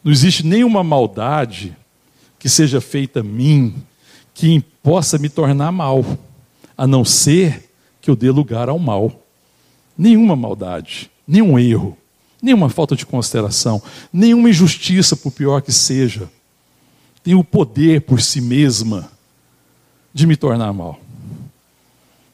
[0.04, 1.76] Não existe nenhuma maldade
[2.40, 3.76] que seja feita a mim
[4.34, 6.06] que possa me tornar mal,
[6.78, 9.24] a não ser que eu dê lugar ao mal.
[9.98, 11.98] Nenhuma maldade, nenhum erro,
[12.42, 13.82] nenhuma falta de consideração,
[14.14, 16.30] nenhuma injustiça, por pior que seja,
[17.24, 19.12] tem o poder por si mesma
[20.14, 21.00] de me tornar mal.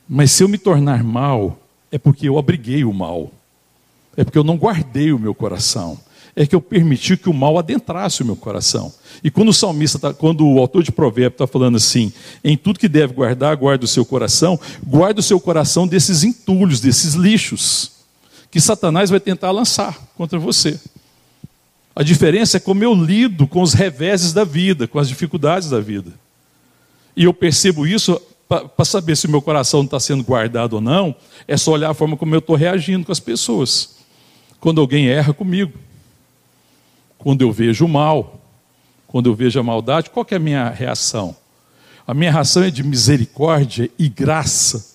[0.07, 1.57] Mas se eu me tornar mal,
[1.89, 3.31] é porque eu abriguei o mal,
[4.17, 5.97] é porque eu não guardei o meu coração
[6.35, 8.91] é que eu permiti que o mal adentrasse o meu coração.
[9.23, 12.11] E quando o salmista, tá, quando o autor de provérbio está falando assim,
[12.43, 16.79] em tudo que deve guardar, guarda o seu coração, guarda o seu coração desses entulhos,
[16.79, 17.91] desses lixos,
[18.49, 20.79] que Satanás vai tentar lançar contra você.
[21.95, 25.79] A diferença é como eu lido com os reveses da vida, com as dificuldades da
[25.79, 26.11] vida.
[27.15, 31.15] E eu percebo isso para saber se o meu coração está sendo guardado ou não,
[31.47, 33.95] é só olhar a forma como eu estou reagindo com as pessoas.
[34.59, 35.73] Quando alguém erra comigo,
[37.23, 38.37] quando eu vejo o mal,
[39.07, 41.33] quando eu vejo a maldade, qual é a minha reação?
[42.05, 44.93] A minha reação é de misericórdia e graça.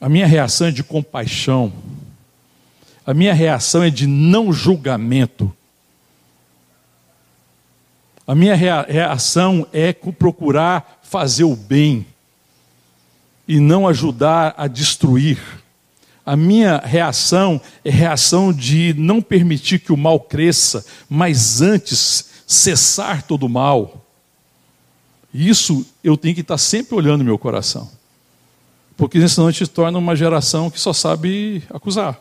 [0.00, 1.72] A minha reação é de compaixão.
[3.06, 5.54] A minha reação é de não julgamento.
[8.26, 12.04] A minha reação é procurar fazer o bem
[13.46, 15.38] e não ajudar a destruir.
[16.26, 23.22] A minha reação é reação de não permitir que o mal cresça, mas antes cessar
[23.22, 24.04] todo o mal.
[25.32, 27.88] Isso eu tenho que estar sempre olhando no meu coração.
[28.96, 32.18] Porque senão a gente torna uma geração que só sabe acusar.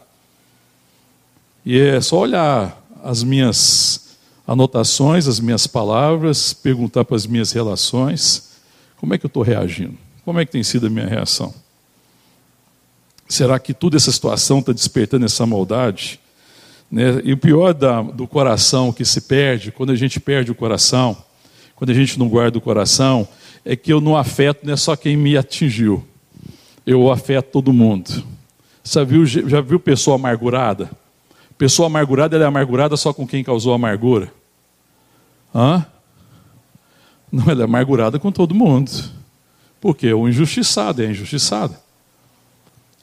[1.66, 8.52] E é só olhar as minhas anotações, as minhas palavras, perguntar para as minhas relações,
[8.98, 9.98] como é que eu estou reagindo?
[10.24, 11.52] Como é que tem sido a minha reação?
[13.28, 16.20] Será que toda essa situação está despertando essa maldade?
[16.92, 17.22] Né?
[17.24, 21.18] E o pior da, do coração que se perde, quando a gente perde o coração,
[21.76, 23.28] quando a gente não guarda o coração,
[23.66, 26.06] é que eu não afeto não é só quem me atingiu,
[26.86, 28.24] eu afeto todo mundo.
[28.84, 30.92] Já viu, já viu pessoa amargurada?
[31.58, 34.32] Pessoa amargurada, ela é amargurada só com quem causou amargura.
[35.54, 35.86] Hã?
[37.32, 38.92] Não, ela é amargurada com todo mundo.
[39.82, 41.76] Porque o injustiçado é injustiçado.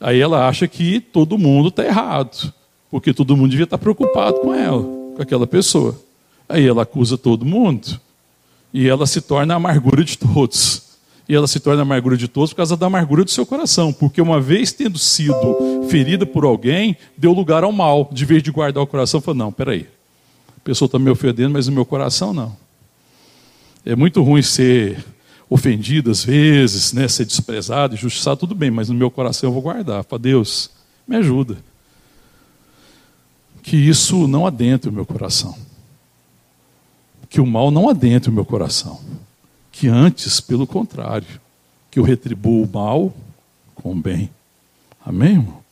[0.03, 2.53] Aí ela acha que todo mundo está errado,
[2.91, 5.97] porque todo mundo devia estar tá preocupado com ela, com aquela pessoa.
[6.49, 7.97] Aí ela acusa todo mundo.
[8.73, 10.97] E ela se torna a amargura de todos.
[11.27, 13.93] E ela se torna a amargura de todos por causa da amargura do seu coração.
[13.93, 18.09] Porque uma vez tendo sido ferida por alguém, deu lugar ao mal.
[18.11, 19.87] De vez de guardar o coração, falou: não, peraí.
[20.57, 22.57] A pessoa está me ofendendo, mas no meu coração não.
[23.85, 25.01] É muito ruim ser
[25.49, 29.61] ofendido às vezes, né, ser desprezado, injustiçado, tudo bem, mas no meu coração eu vou
[29.61, 30.03] guardar.
[30.03, 30.69] Para Deus,
[31.07, 31.57] me ajuda.
[33.61, 35.55] Que isso não adentre o meu coração.
[37.29, 38.99] Que o mal não adentre o meu coração.
[39.71, 41.27] Que antes, pelo contrário,
[41.89, 43.13] que eu retribua o mal
[43.75, 44.29] com o bem.
[45.05, 45.33] Amém?
[45.33, 45.63] Irmão?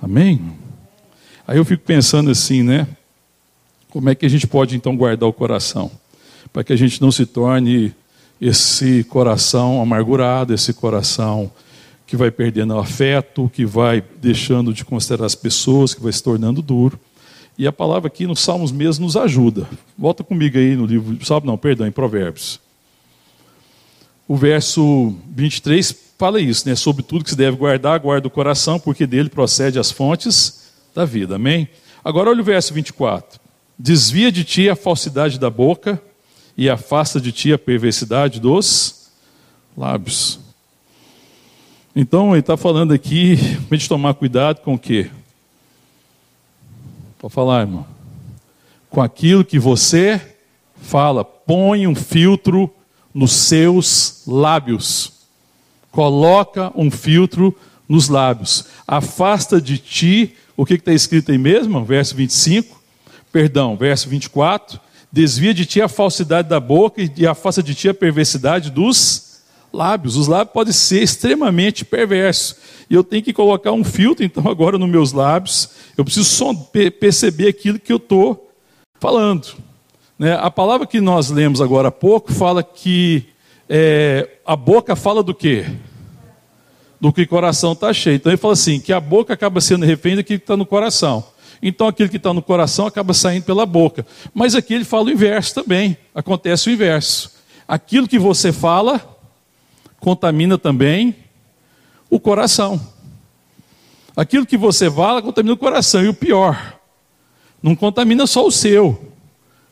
[0.00, 0.52] Amém?
[1.46, 2.88] Aí eu fico pensando assim, né?
[3.90, 5.90] Como é que a gente pode então guardar o coração?
[6.52, 7.94] Para que a gente não se torne
[8.42, 11.48] esse coração amargurado, esse coração
[12.04, 16.60] que vai perdendo afeto, que vai deixando de considerar as pessoas, que vai se tornando
[16.60, 16.98] duro.
[17.56, 19.68] E a palavra aqui nos Salmos mesmo nos ajuda.
[19.96, 22.58] Volta comigo aí no livro, Salmo não, perdão, em Provérbios.
[24.26, 26.74] O verso 23 fala isso, né?
[26.74, 31.04] Sobre tudo que se deve guardar, guarda o coração, porque dele procede as fontes da
[31.04, 31.36] vida.
[31.36, 31.68] Amém?
[32.04, 33.38] Agora olha o verso 24.
[33.78, 36.02] Desvia de ti a falsidade da boca
[36.56, 39.10] e afasta de ti a perversidade dos
[39.76, 40.38] lábios.
[41.94, 43.36] Então, ele está falando aqui
[43.68, 45.10] para a gente tomar cuidado com o quê?
[47.18, 47.86] Pode falar, irmão.
[48.88, 50.20] Com aquilo que você
[50.80, 51.24] fala.
[51.24, 52.72] Põe um filtro
[53.12, 55.12] nos seus lábios.
[55.90, 57.56] Coloca um filtro
[57.88, 58.66] nos lábios.
[58.86, 61.84] Afasta de ti, o que está escrito aí mesmo?
[61.84, 62.80] Verso 25.
[63.30, 64.80] Perdão, verso 24
[65.12, 70.16] Desvia de ti a falsidade da boca e afasta de ti a perversidade dos lábios.
[70.16, 72.56] Os lábios podem ser extremamente perversos.
[72.88, 75.68] E eu tenho que colocar um filtro, então, agora nos meus lábios.
[75.98, 76.66] Eu preciso
[76.98, 78.50] perceber aquilo que eu estou
[78.98, 79.54] falando.
[80.18, 80.34] Né?
[80.34, 83.26] A palavra que nós lemos agora há pouco fala que
[83.68, 85.66] é, a boca fala do quê?
[87.00, 88.16] Do que o coração está cheio.
[88.16, 91.24] Então ele fala assim: que a boca acaba sendo refém daquilo que está no coração.
[91.62, 94.04] Então aquilo que está no coração acaba saindo pela boca.
[94.34, 95.96] Mas aqui ele fala o inverso também.
[96.12, 97.30] Acontece o inverso.
[97.68, 99.00] Aquilo que você fala
[100.00, 101.14] contamina também
[102.10, 102.80] o coração.
[104.16, 106.02] Aquilo que você fala contamina o coração.
[106.02, 106.78] E o pior,
[107.62, 109.12] não contamina só o seu,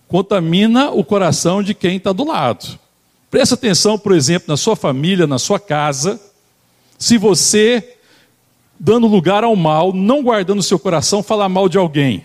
[0.07, 2.79] contamina o coração de quem está do lado.
[3.31, 6.21] Presta atenção, por exemplo, na sua família, na sua casa.
[6.99, 7.97] Se você
[8.83, 12.25] dando lugar ao mal, não guardando o seu coração, falar mal de alguém.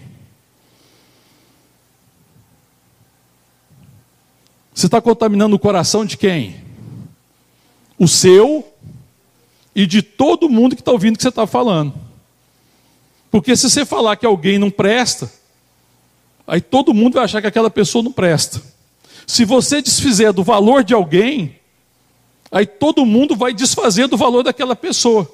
[4.74, 6.56] Você está contaminando o coração de quem?
[8.00, 8.66] O seu
[9.76, 11.94] e de todo mundo que está ouvindo o que você está falando.
[13.30, 15.30] Porque se você falar que alguém não presta,
[16.48, 18.62] aí todo mundo vai achar que aquela pessoa não presta.
[19.28, 21.60] Se você desfizer do valor de alguém,
[22.50, 25.30] aí todo mundo vai desfazer do valor daquela pessoa.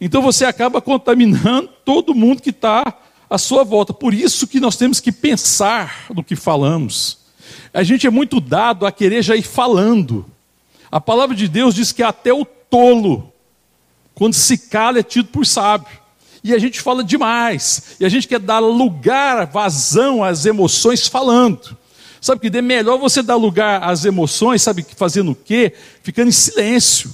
[0.00, 2.96] Então você acaba contaminando todo mundo que está
[3.28, 3.92] à sua volta.
[3.92, 7.18] Por isso que nós temos que pensar no que falamos.
[7.72, 10.26] A gente é muito dado a querer já ir falando.
[10.90, 13.32] A palavra de Deus diz que até o tolo,
[14.14, 16.06] quando se cala, é tido por sábio.
[16.42, 17.96] E a gente fala demais.
[17.98, 21.76] E a gente quer dar lugar, vazão às emoções falando.
[22.20, 25.72] Sabe que é melhor você dar lugar às emoções, sabe fazendo o quê?
[26.02, 27.12] Ficando em silêncio.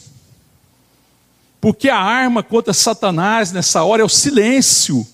[1.62, 5.06] Porque a arma contra Satanás nessa hora é o silêncio.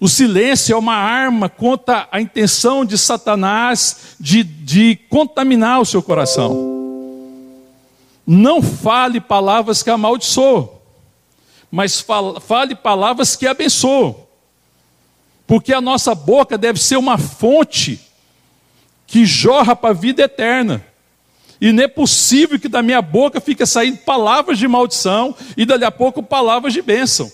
[0.00, 6.02] O silêncio é uma arma contra a intenção de Satanás de, de contaminar o seu
[6.02, 6.56] coração.
[8.26, 10.68] Não fale palavras que amaldiçoam,
[11.70, 12.04] mas
[12.40, 14.16] fale palavras que abençoam.
[15.46, 18.00] Porque a nossa boca deve ser uma fonte
[19.06, 20.84] que jorra para a vida eterna.
[21.60, 25.84] E não é possível que da minha boca fique saindo palavras de maldição e dali
[25.84, 27.30] a pouco palavras de bênção.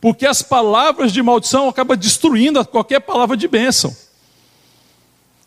[0.00, 3.94] Porque as palavras de maldição acabam destruindo qualquer palavra de bênção.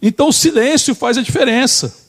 [0.01, 2.03] Então o silêncio faz a diferença.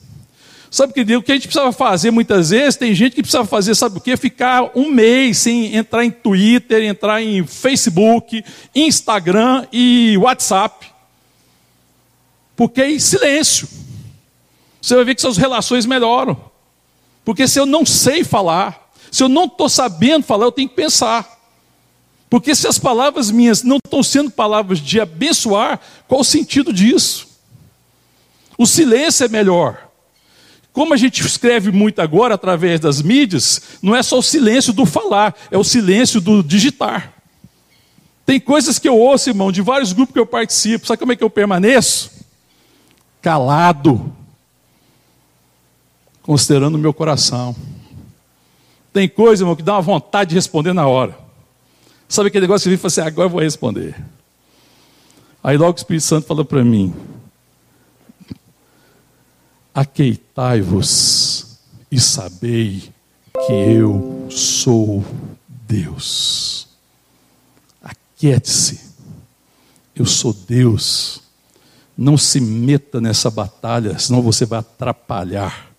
[0.70, 2.74] Sabe o que a gente precisava fazer muitas vezes?
[2.74, 4.16] Tem gente que precisava fazer, sabe o que?
[4.16, 10.86] Ficar um mês sem entrar em Twitter, entrar em Facebook, Instagram e WhatsApp.
[12.56, 13.68] Porque é silêncio
[14.84, 16.38] você vai ver que suas relações melhoram.
[17.24, 20.74] Porque se eu não sei falar, se eu não estou sabendo falar, eu tenho que
[20.74, 21.26] pensar.
[22.28, 27.28] Porque se as palavras minhas não estão sendo palavras de abençoar, qual o sentido disso?
[28.58, 29.88] O silêncio é melhor.
[30.70, 34.84] Como a gente escreve muito agora através das mídias, não é só o silêncio do
[34.84, 37.14] falar, é o silêncio do digitar.
[38.26, 41.16] Tem coisas que eu ouço, irmão, de vários grupos que eu participo, sabe como é
[41.16, 42.12] que eu permaneço?
[43.24, 44.14] calado,
[46.24, 47.54] considerando o meu coração.
[48.92, 51.16] Tem coisa, irmão, que dá uma vontade de responder na hora.
[52.08, 53.94] Sabe aquele negócio que vem e fala assim, agora eu vou responder.
[55.42, 56.94] Aí logo o Espírito Santo falou para mim:
[59.74, 61.58] Aqueitai-vos
[61.90, 62.88] e sabei
[63.46, 65.04] que eu sou
[65.46, 66.68] Deus.
[67.82, 68.80] Aquiete-se,
[69.94, 71.20] eu sou Deus.
[71.96, 75.73] Não se meta nessa batalha, senão você vai atrapalhar.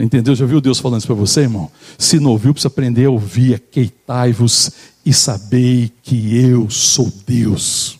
[0.00, 0.34] Entendeu?
[0.34, 1.70] Já viu Deus falando isso para você, irmão?
[1.98, 3.54] Se não ouviu, precisa aprender a ouvir.
[3.54, 4.70] Aqueitai-vos
[5.04, 7.98] e sabei que eu sou Deus.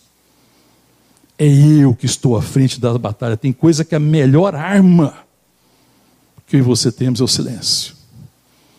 [1.37, 3.37] É eu que estou à frente da batalha.
[3.37, 5.13] Tem coisa que é a melhor arma
[6.51, 7.95] que eu e você temos é o silêncio.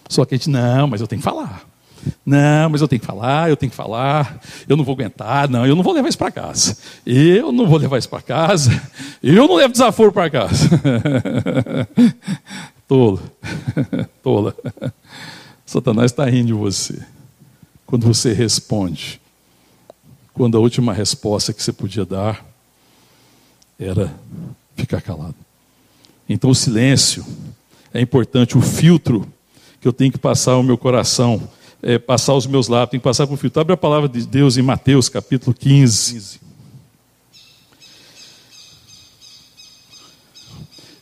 [0.09, 1.63] Só que a gente, não, mas eu tenho que falar.
[2.27, 5.65] Não, mas eu tenho que falar, eu tenho que falar, eu não vou aguentar, não,
[5.65, 6.77] eu não vou levar isso para casa.
[7.07, 8.71] Eu não vou levar isso para casa,
[9.23, 10.69] eu não levo desaforo para casa.
[12.89, 13.23] Tolo,
[14.23, 14.55] tola.
[15.65, 17.01] Satanás está rindo de você.
[17.87, 19.21] Quando você responde,
[20.35, 22.45] quando a última resposta que você podia dar
[23.79, 24.13] era
[24.77, 25.35] ficar calado.
[26.29, 27.25] Então o silêncio
[27.93, 29.27] é importante, o filtro
[29.81, 31.49] que eu tenho que passar ao meu coração,
[31.83, 33.61] é, passar os meus lábios, tenho que passar por filtro.
[33.61, 36.41] Abre a palavra de Deus em Mateus capítulo 15.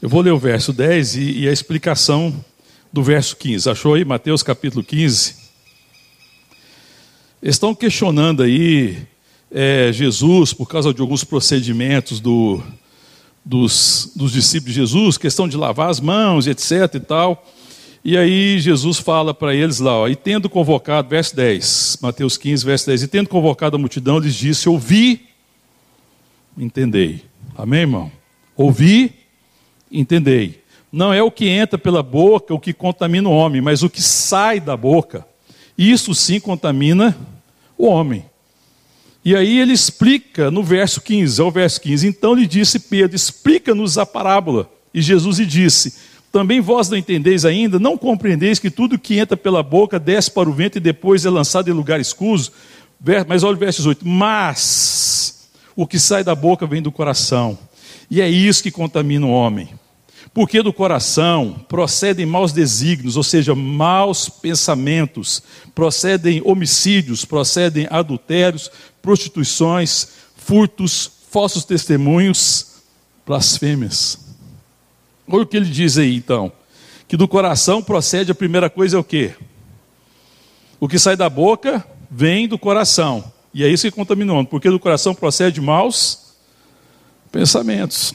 [0.02, 2.42] Eu vou ler o verso 10 e, e a explicação
[2.90, 3.68] do verso 15.
[3.68, 5.34] Achou aí Mateus capítulo 15?
[7.42, 8.96] Estão questionando aí
[9.50, 12.62] é, Jesus por causa de alguns procedimentos do,
[13.44, 17.46] dos, dos discípulos de Jesus, questão de lavar as mãos, etc e tal.
[18.02, 22.64] E aí Jesus fala para eles lá, ó, e tendo convocado, verso 10, Mateus 15,
[22.64, 25.26] verso 10, e tendo convocado a multidão, lhes disse: Ouvi,
[26.56, 27.22] entendei.
[27.54, 28.10] Amém, irmão?
[28.56, 29.19] Ouvi,
[29.90, 30.62] entendei.
[30.92, 34.02] Não é o que entra pela boca o que contamina o homem, mas o que
[34.02, 35.24] sai da boca.
[35.78, 37.16] Isso sim contamina
[37.78, 38.24] o homem.
[39.24, 42.06] E aí ele explica no verso 15, é o verso 15.
[42.06, 44.70] Então lhe disse Pedro: Explica-nos a parábola.
[44.92, 45.94] E Jesus lhe disse:
[46.32, 47.78] Também vós não entendeis ainda?
[47.78, 51.30] Não compreendeis que tudo que entra pela boca desce para o vento e depois é
[51.30, 52.50] lançado em lugar escuso?
[53.28, 57.58] Mas olha o verso 18: Mas o que sai da boca vem do coração,
[58.10, 59.68] e é isso que contamina o homem.
[60.32, 65.42] Porque do coração procedem maus desígnios, ou seja, maus pensamentos,
[65.74, 68.70] procedem homicídios, procedem adultérios,
[69.02, 72.82] prostituições, furtos, falsos testemunhos,
[73.26, 74.18] blasfêmias.
[75.28, 76.52] Olha o que ele diz aí então:
[77.08, 79.34] que do coração procede a primeira coisa é o quê?
[80.78, 83.32] O que sai da boca vem do coração.
[83.52, 86.36] E é isso que homem, porque do coração procede maus
[87.32, 88.14] pensamentos.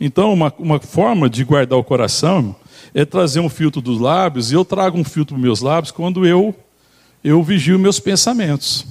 [0.00, 2.56] Então, uma, uma forma de guardar o coração
[2.94, 6.26] é trazer um filtro dos lábios, e eu trago um filtro dos meus lábios quando
[6.26, 6.54] eu,
[7.22, 8.86] eu vigio meus pensamentos.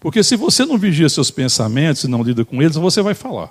[0.00, 3.50] Porque se você não vigia seus pensamentos e não lida com eles, você vai falar.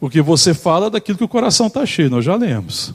[0.00, 2.94] Porque você fala daquilo que o coração está cheio, nós já lemos.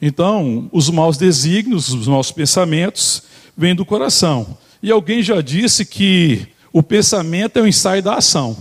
[0.00, 3.24] Então, os maus desígnios, os maus pensamentos,
[3.56, 4.56] vêm do coração.
[4.80, 8.56] E alguém já disse que o pensamento é o ensaio da ação.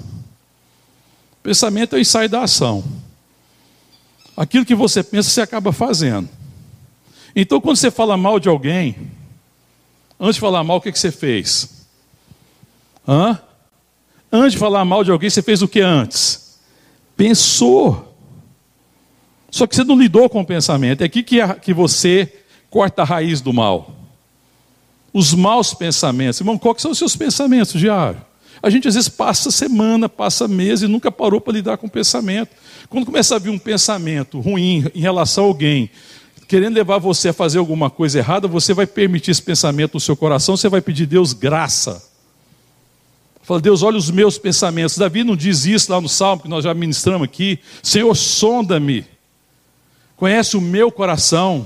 [1.44, 2.82] Pensamento é o ensaio da ação.
[4.36, 6.30] Aquilo que você pensa, você acaba fazendo.
[7.36, 9.12] Então, quando você fala mal de alguém,
[10.18, 11.86] antes de falar mal, o que, você fez?
[13.06, 13.40] Hã?
[14.32, 16.60] Antes de falar mal de alguém, você fez o que antes?
[17.18, 18.16] Pensou.
[19.52, 21.02] Só que você não lidou com o pensamento.
[21.02, 23.94] É aqui que, que você corta a raiz do mal.
[25.12, 26.40] Os maus pensamentos.
[26.40, 28.24] Irmão, quais são os seus pensamentos diários?
[28.64, 31.90] A gente às vezes passa semana, passa mês e nunca parou para lidar com o
[31.90, 32.52] pensamento.
[32.90, 35.90] Quando começa a vir um pensamento ruim em relação a alguém,
[36.48, 40.16] querendo levar você a fazer alguma coisa errada, você vai permitir esse pensamento no seu
[40.16, 42.10] coração, você vai pedir Deus graça.
[43.42, 44.98] Fala, Deus, olha os meus pensamentos.
[44.98, 47.60] Davi não diz isso lá no Salmo que nós já ministramos aqui.
[47.82, 49.04] Senhor, sonda-me.
[50.16, 51.66] Conhece o meu coração.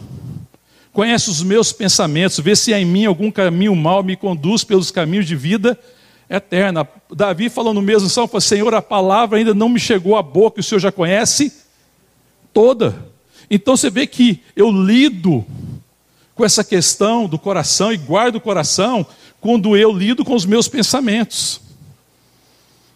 [0.91, 2.39] Conhece os meus pensamentos.
[2.39, 5.77] Vê se há em mim algum caminho mal, me conduz pelos caminhos de vida
[6.29, 6.87] eterna.
[7.11, 10.59] Davi falou no mesmo salmo, falou, Senhor, a palavra ainda não me chegou à boca,
[10.59, 11.53] o Senhor já conhece
[12.53, 13.07] toda.
[13.49, 15.45] Então você vê que eu lido
[16.35, 19.05] com essa questão do coração e guardo o coração
[19.39, 21.61] quando eu lido com os meus pensamentos.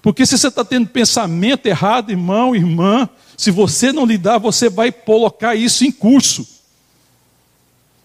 [0.02, 3.08] Porque se você está tendo pensamento errado, irmão, irmã,
[3.38, 6.48] se você não lidar, você vai colocar isso em curso.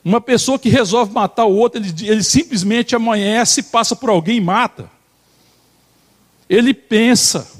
[0.04, 4.40] Uma pessoa que resolve matar o outro, ele, ele simplesmente amanhece, passa por alguém e
[4.40, 4.88] mata.
[6.48, 7.50] Ele pensa,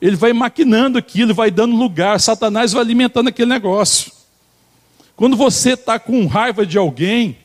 [0.00, 4.12] Ele vai maquinando aquilo, vai dando lugar, Satanás vai alimentando aquele negócio.
[5.14, 7.38] Quando você está com raiva de alguém,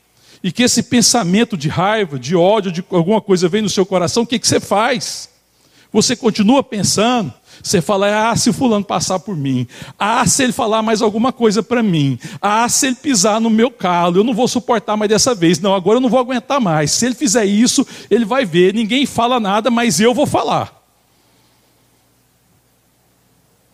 [0.43, 4.23] e que esse pensamento de raiva, de ódio, de alguma coisa vem no seu coração,
[4.23, 5.29] o que, que você faz?
[5.93, 7.33] Você continua pensando,
[7.63, 11.31] você fala, ah, se o fulano passar por mim, ah, se ele falar mais alguma
[11.31, 15.09] coisa para mim, ah, se ele pisar no meu calo, eu não vou suportar mais
[15.09, 16.91] dessa vez, não, agora eu não vou aguentar mais.
[16.91, 20.81] Se ele fizer isso, ele vai ver, ninguém fala nada, mas eu vou falar.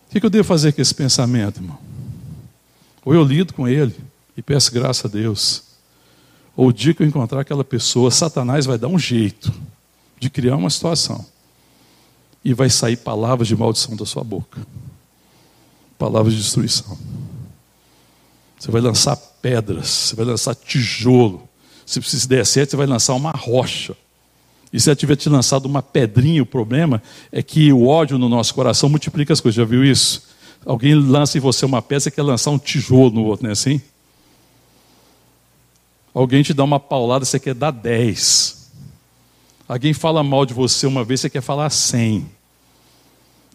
[0.08, 1.78] O que eu devo fazer com esse pensamento, irmão?
[3.04, 3.94] Ou eu lido com ele
[4.36, 5.62] e peço graça a Deus,
[6.56, 9.52] ou o dia que eu encontrar aquela pessoa, Satanás vai dar um jeito
[10.18, 11.24] de criar uma situação
[12.48, 14.60] e vai sair palavras de maldição da sua boca
[15.98, 16.96] palavras de destruição.
[18.58, 21.48] Você vai lançar pedras, você vai lançar tijolo.
[21.84, 23.96] Se precisa der certo, você vai lançar uma rocha.
[24.72, 28.28] E se ela tiver te lançado uma pedrinha, o problema é que o ódio no
[28.28, 29.56] nosso coração multiplica as coisas.
[29.56, 30.22] Já viu isso?
[30.64, 33.52] Alguém lança em você uma pedra, você quer lançar um tijolo no outro, não é
[33.52, 33.80] assim?
[36.14, 38.70] Alguém te dá uma paulada, você quer dar dez.
[39.68, 42.26] Alguém fala mal de você uma vez, você quer falar cem.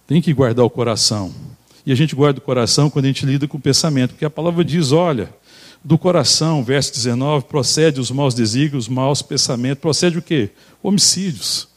[0.07, 1.33] Tem que guardar o coração.
[1.85, 4.29] E a gente guarda o coração quando a gente lida com o pensamento, porque a
[4.29, 5.33] palavra diz: olha,
[5.83, 10.49] do coração, verso 19, procede os maus desígnios, os maus pensamentos, procede o quê?
[10.81, 11.67] Homicídios.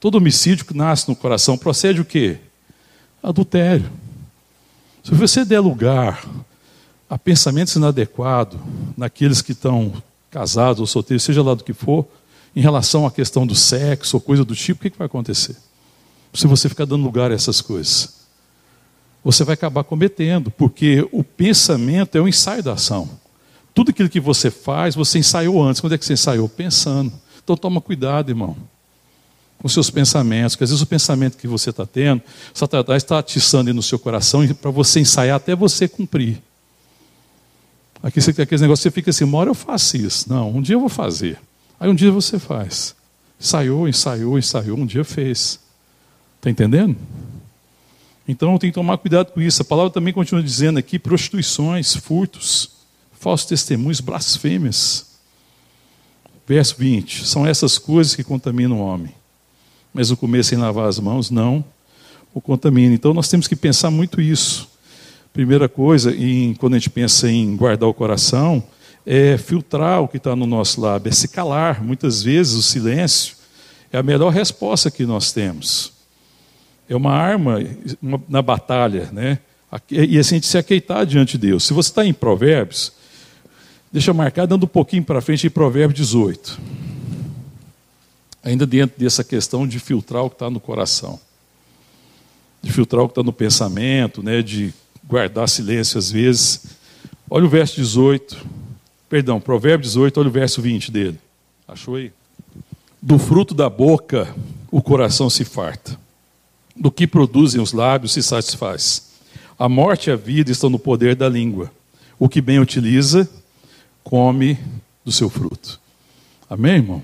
[0.00, 2.38] Todo homicídio que nasce no coração procede o quê?
[3.22, 3.90] Adultério.
[5.04, 6.26] Se você der lugar
[7.08, 8.58] a pensamentos inadequados
[8.96, 9.92] naqueles que estão
[10.30, 12.06] casados ou solteiros, seja lá do que for,
[12.56, 15.56] em relação à questão do sexo ou coisa do tipo, o que, que vai acontecer?
[16.32, 18.22] Se você ficar dando lugar a essas coisas,
[19.24, 23.08] você vai acabar cometendo, porque o pensamento é o ensaio da ação.
[23.74, 25.80] Tudo aquilo que você faz, você ensaiou antes.
[25.80, 26.48] Quando é que você ensaiou?
[26.48, 27.12] Pensando.
[27.42, 28.56] Então toma cuidado, irmão,
[29.58, 32.22] com seus pensamentos, porque às vezes o pensamento que você está tendo,
[32.52, 36.42] Satanás está atiçando no seu coração para você ensaiar até você cumprir.
[38.02, 40.28] Aqui você tem aquele negócio, você fica assim, uma hora eu faço isso.
[40.28, 41.38] Não, um dia eu vou fazer.
[41.78, 42.96] Aí um dia você faz.
[43.40, 45.60] Ensaiou, ensaiou, ensaiou, um dia fez.
[46.42, 46.96] Está entendendo?
[48.26, 49.62] Então tem que tomar cuidado com isso.
[49.62, 52.70] A palavra também continua dizendo aqui: prostituições, furtos,
[53.12, 55.06] falsos testemunhos, blasfêmias.
[56.44, 59.14] Verso 20: são essas coisas que contaminam o homem.
[59.94, 61.64] Mas o comer sem lavar as mãos não
[62.34, 62.92] o contamina.
[62.92, 64.68] Então nós temos que pensar muito isso.
[65.32, 68.64] Primeira coisa, em, quando a gente pensa em guardar o coração,
[69.06, 71.84] é filtrar o que está no nosso lábio, é se calar.
[71.84, 73.36] Muitas vezes o silêncio
[73.92, 75.91] é a melhor resposta que nós temos.
[76.88, 77.58] É uma arma
[78.28, 79.38] na batalha, né?
[79.90, 81.64] E assim a gente se aqueitar diante de Deus.
[81.64, 82.92] Se você está em Provérbios,
[83.90, 86.60] deixa marcar, dando um pouquinho para frente, em Provérbios 18.
[88.44, 91.18] Ainda dentro dessa questão de filtrar o que está no coração,
[92.60, 94.42] de filtrar o que está no pensamento, né?
[94.42, 94.74] de
[95.04, 96.66] guardar silêncio às vezes.
[97.30, 98.44] Olha o verso 18,
[99.08, 101.18] perdão, Provérbio 18, olha o verso 20 dele.
[101.66, 102.12] Achou aí?
[103.00, 104.34] Do fruto da boca
[104.70, 105.98] o coração se farta,
[106.76, 109.10] do que produzem os lábios se satisfaz.
[109.58, 111.70] A morte e a vida estão no poder da língua.
[112.18, 113.28] O que bem utiliza,
[114.02, 114.58] come
[115.04, 115.80] do seu fruto.
[116.48, 117.02] Amém, irmão?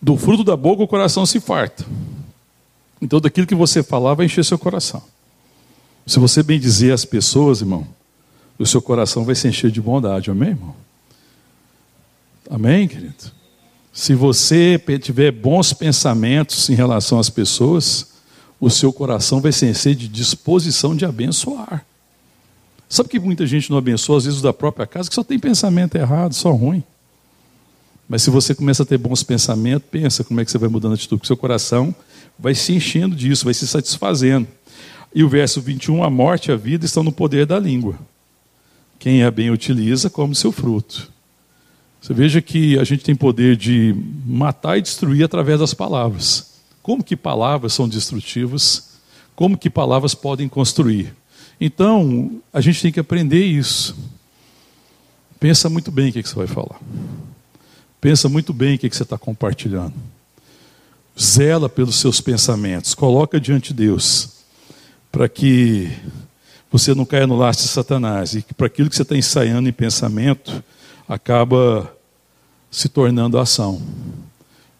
[0.00, 1.84] Do fruto da boca o coração se farta.
[3.00, 5.02] Então, daquilo que você falar vai encher seu coração.
[6.06, 7.86] Se você bem dizer às pessoas, irmão,
[8.58, 10.74] o seu coração vai se encher de bondade, amém, irmão?
[12.50, 13.14] Amém, querido?
[13.92, 18.17] Se você tiver bons pensamentos em relação às pessoas,
[18.60, 21.84] o seu coração vai se encher de disposição de abençoar.
[22.88, 25.94] Sabe que muita gente não abençoa, às vezes, da própria casa, que só tem pensamento
[25.96, 26.82] errado, só ruim.
[28.08, 30.92] Mas se você começa a ter bons pensamentos, pensa como é que você vai mudando
[30.92, 31.94] a atitude, porque seu coração
[32.38, 34.48] vai se enchendo disso, vai se satisfazendo.
[35.14, 37.98] E o verso 21, a morte e a vida estão no poder da língua.
[38.98, 41.12] Quem a bem utiliza, come seu fruto.
[42.00, 43.94] Você veja que a gente tem poder de
[44.24, 46.57] matar e destruir através das palavras.
[46.88, 48.92] Como que palavras são destrutivas?
[49.36, 51.14] Como que palavras podem construir?
[51.60, 53.94] Então, a gente tem que aprender isso.
[55.38, 56.80] Pensa muito bem o que, você vai falar.
[58.00, 59.92] Pensa muito bem o que, você está compartilhando.
[61.20, 62.94] Zela pelos seus pensamentos.
[62.94, 64.30] Coloca diante de Deus
[65.12, 65.92] para que
[66.72, 69.68] você não caia no laço de Satanás e que para aquilo que você está ensaiando
[69.68, 70.64] em pensamento
[71.06, 71.94] acaba
[72.70, 73.78] se tornando ação.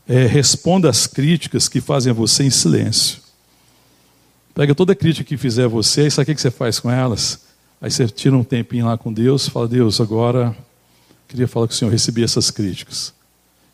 [0.08, 3.20] É, responda às críticas que fazem a você em silêncio.
[4.54, 7.46] Pega toda crítica que fizer a você e sabe o que você faz com elas?
[7.80, 10.56] Aí você tira um tempinho lá com Deus, fala, Deus, agora
[11.28, 13.12] queria falar com o Senhor, recebi essas críticas.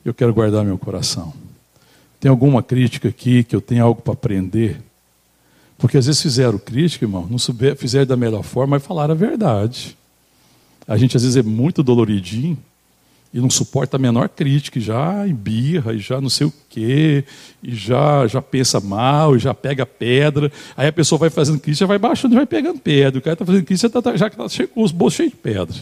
[0.05, 1.33] Eu quero guardar meu coração.
[2.21, 4.83] Tem alguma crítica aqui que eu tenho algo para aprender?
[5.79, 9.17] Porque às vezes fizeram crítica, irmão, não souber, fizeram da melhor forma, mas falaram a
[9.17, 9.97] verdade.
[10.87, 12.59] A gente às vezes é muito doloridinho
[13.35, 17.25] e não suporta a menor crítica, e já embirra, e já não sei o quê,
[17.61, 20.53] e já, já pensa mal, e já pega pedra.
[20.77, 23.19] Aí a pessoa vai fazendo crítica, vai baixando e vai pegando pedra.
[23.19, 25.75] O cara está fazendo crítica, tá, já está com os bolsos cheios de pedra.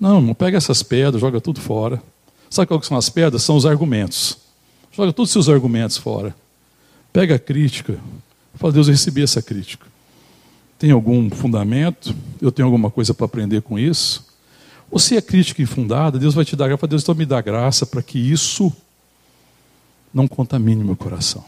[0.00, 2.02] Não, não pega essas pedras, joga tudo fora.
[2.50, 3.44] Sabe qual que são as pedras?
[3.44, 4.36] São os argumentos.
[4.90, 6.34] Joga todos os seus argumentos fora.
[7.12, 7.96] Pega a crítica.
[8.54, 9.86] Fala, Deus, eu recebi essa crítica.
[10.76, 12.12] Tem algum fundamento?
[12.42, 14.27] Eu tenho alguma coisa para aprender com isso?
[14.96, 16.86] Se é crítica infundada, Deus vai te dar graça.
[16.86, 18.72] Deus, então me dá graça para que isso
[20.12, 21.44] não contamine meu coração.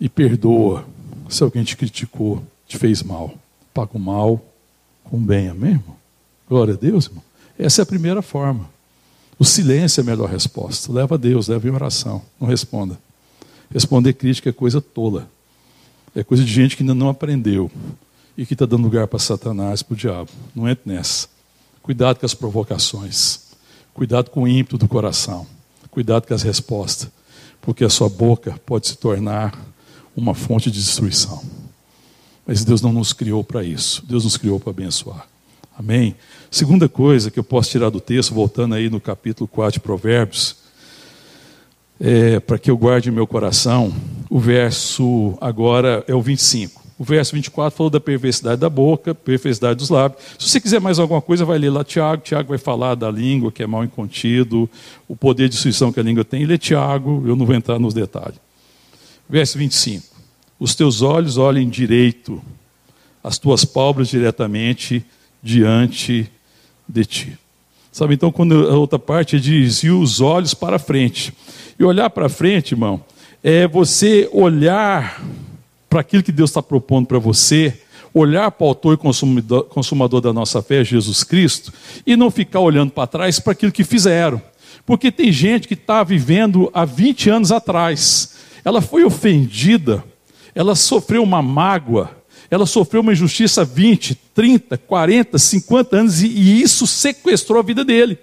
[0.00, 0.86] E perdoa
[1.28, 3.34] se alguém te criticou, te fez mal.
[3.74, 4.42] Paga o mal
[5.04, 5.96] com bem, amém, irmão?
[6.48, 7.22] Glória a Deus, irmão.
[7.58, 8.68] Essa é a primeira forma.
[9.38, 10.92] O silêncio é a melhor resposta.
[10.92, 12.22] Leva a Deus, leva em oração.
[12.40, 12.98] Não responda.
[13.70, 15.28] Responder crítica é coisa tola.
[16.14, 17.70] É coisa de gente que ainda não aprendeu
[18.36, 20.30] e que está dando lugar para Satanás, para o diabo.
[20.54, 21.28] Não entre nessa.
[21.88, 23.40] Cuidado com as provocações.
[23.94, 25.46] Cuidado com o ímpeto do coração.
[25.90, 27.08] Cuidado com as respostas.
[27.62, 29.58] Porque a sua boca pode se tornar
[30.14, 31.42] uma fonte de destruição.
[32.46, 34.04] Mas Deus não nos criou para isso.
[34.06, 35.26] Deus nos criou para abençoar.
[35.78, 36.14] Amém?
[36.50, 40.56] Segunda coisa que eu posso tirar do texto, voltando aí no capítulo 4 de Provérbios,
[41.98, 43.94] é, para que eu guarde meu coração,
[44.28, 46.82] o verso agora é o 25.
[46.98, 50.20] O verso 24 falou da perversidade da boca, perversidade dos lábios.
[50.36, 52.22] Se você quiser mais alguma coisa, vai ler lá Tiago.
[52.22, 54.68] Tiago vai falar da língua, que é mal incontido,
[55.06, 56.50] o poder de destruição que a língua tem.
[56.52, 58.40] É Tiago, eu não vou entrar nos detalhes.
[59.30, 60.04] Verso 25.
[60.58, 62.42] Os teus olhos olhem direito,
[63.22, 65.04] as tuas pálpebras diretamente
[65.40, 66.28] diante
[66.88, 67.38] de ti.
[67.92, 71.32] Sabe, então, quando a outra parte diz, e os olhos para frente.
[71.78, 73.00] E olhar para frente, irmão,
[73.42, 75.22] é você olhar
[75.88, 77.80] para aquilo que Deus está propondo para você,
[78.12, 81.72] olhar para o autor e consumidor, consumador da nossa fé, Jesus Cristo,
[82.06, 84.40] e não ficar olhando para trás para aquilo que fizeram.
[84.84, 88.34] Porque tem gente que está vivendo há 20 anos atrás.
[88.64, 90.04] Ela foi ofendida,
[90.54, 92.10] ela sofreu uma mágoa,
[92.50, 97.62] ela sofreu uma injustiça há 20, 30, 40, 50 anos e, e isso sequestrou a
[97.62, 98.18] vida dele.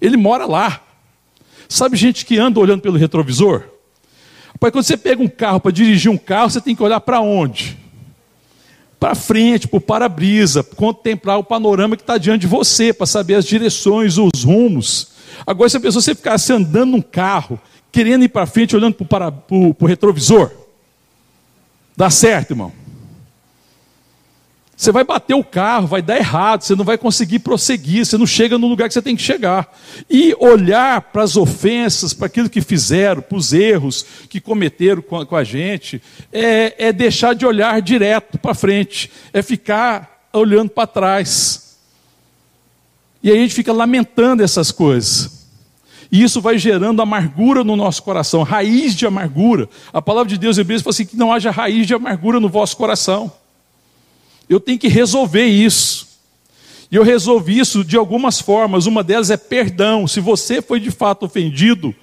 [0.00, 0.82] Ele mora lá.
[1.68, 3.64] Sabe gente que anda olhando pelo retrovisor?
[4.60, 7.22] Pai, quando você pega um carro para dirigir um carro, você tem que olhar para
[7.22, 7.78] onde?
[8.98, 13.36] Para frente, para o para-brisa, contemplar o panorama que está diante de você, para saber
[13.36, 15.12] as direções, os rumos.
[15.46, 17.58] Agora, se a pessoa você ficasse andando num carro,
[17.90, 20.50] querendo ir para frente, olhando para o retrovisor,
[21.96, 22.70] dá certo, irmão?
[24.80, 28.26] Você vai bater o carro, vai dar errado, você não vai conseguir prosseguir, você não
[28.26, 29.70] chega no lugar que você tem que chegar.
[30.08, 35.18] E olhar para as ofensas, para aquilo que fizeram, para os erros que cometeram com
[35.18, 36.00] a, com a gente,
[36.32, 41.76] é, é deixar de olhar direto para frente, é ficar olhando para trás.
[43.22, 45.46] E aí a gente fica lamentando essas coisas.
[46.10, 49.68] E isso vai gerando amargura no nosso coração, raiz de amargura.
[49.92, 52.48] A palavra de Deus em Hebreus fala assim: que não haja raiz de amargura no
[52.48, 53.30] vosso coração.
[54.50, 56.08] Eu tenho que resolver isso.
[56.90, 58.84] E eu resolvi isso de algumas formas.
[58.84, 60.08] Uma delas é perdão.
[60.08, 61.94] Se você foi de fato ofendido,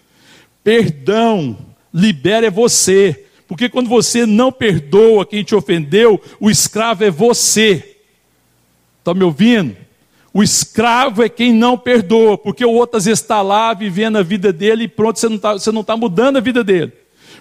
[0.63, 1.57] perdão
[1.93, 3.25] libera é você.
[3.49, 7.97] Porque quando você não perdoa quem te ofendeu, o escravo é você.
[8.99, 9.75] Está me ouvindo?
[10.33, 14.23] O escravo é quem não perdoa, porque o outro às vezes está lá vivendo a
[14.23, 15.35] vida dele e pronto, você não
[15.81, 16.93] está tá mudando a vida dele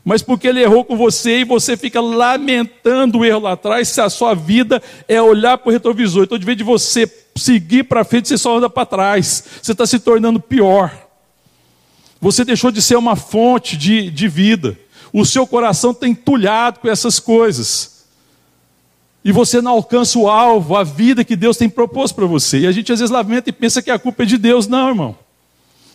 [0.06, 4.00] mas porque ele errou com você e você fica lamentando o erro lá atrás, se
[4.00, 6.22] a sua vida é olhar para o retrovisor.
[6.22, 9.42] Então, de vez de você seguir para frente, você só anda para trás.
[9.60, 10.96] Você está se tornando pior.
[12.20, 14.78] Você deixou de ser uma fonte de, de vida.
[15.12, 18.06] O seu coração está entulhado com essas coisas.
[19.24, 22.60] E você não alcança o alvo, a vida que Deus tem proposto para você.
[22.60, 24.68] E a gente às vezes lamenta e pensa que a culpa é de Deus.
[24.68, 25.25] Não, irmão.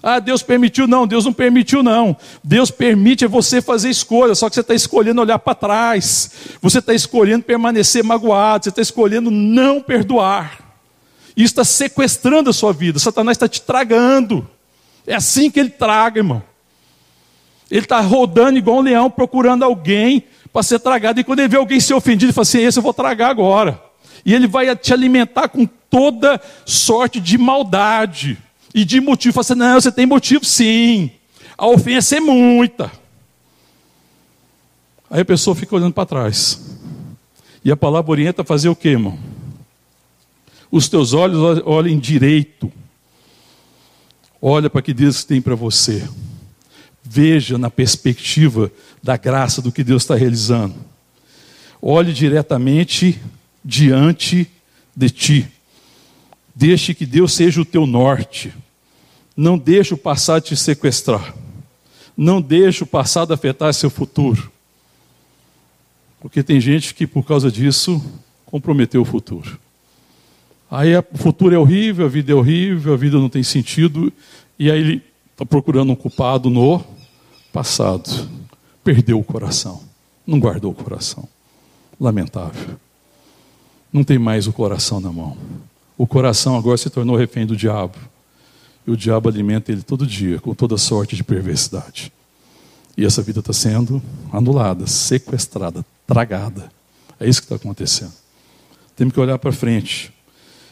[0.03, 2.17] Ah, Deus permitiu, não, Deus não permitiu, não.
[2.43, 6.93] Deus permite você fazer escolha, só que você está escolhendo olhar para trás, você está
[6.93, 10.59] escolhendo permanecer magoado, você está escolhendo não perdoar.
[11.37, 14.49] Isso está sequestrando a sua vida, Satanás está te tragando.
[15.05, 16.41] É assim que ele traga, irmão.
[17.69, 21.19] Ele está rodando igual um leão, procurando alguém para ser tragado.
[21.19, 23.81] E quando ele vê alguém ser ofendido, ele fala assim: esse eu vou tragar agora.
[24.25, 28.37] E ele vai te alimentar com toda sorte de maldade
[28.73, 29.33] e de motivo.
[29.33, 31.11] Fala assim, não, você tem motivo sim.
[31.57, 32.91] A ofensa é muita.
[35.09, 36.59] Aí a pessoa fica olhando para trás.
[37.63, 39.19] E a palavra orienta a fazer o que, irmão?
[40.71, 42.71] Os teus olhos olhem direito.
[44.41, 46.07] Olha para o que Deus tem para você.
[47.03, 48.71] Veja na perspectiva
[49.03, 50.75] da graça do que Deus está realizando.
[51.81, 53.19] Olhe diretamente
[53.63, 54.49] diante
[54.95, 55.51] de ti.
[56.53, 58.53] Deixe que Deus seja o teu norte.
[59.35, 61.33] Não deixe o passado te sequestrar.
[62.15, 64.51] Não deixe o passado afetar seu futuro.
[66.19, 68.03] Porque tem gente que, por causa disso,
[68.45, 69.57] comprometeu o futuro.
[70.69, 74.13] Aí o futuro é horrível, a vida é horrível, a vida não tem sentido,
[74.57, 76.81] e aí ele está procurando um culpado no
[77.51, 78.29] passado.
[78.83, 79.83] Perdeu o coração,
[80.25, 81.27] não guardou o coração.
[81.99, 82.79] Lamentável.
[83.91, 85.37] Não tem mais o coração na mão.
[85.97, 87.97] O coração agora se tornou refém do diabo.
[88.85, 92.11] E o diabo alimenta ele todo dia, com toda sorte de perversidade.
[92.97, 96.71] E essa vida está sendo anulada, sequestrada, tragada.
[97.19, 98.13] É isso que está acontecendo.
[98.95, 100.11] Temos que olhar para frente.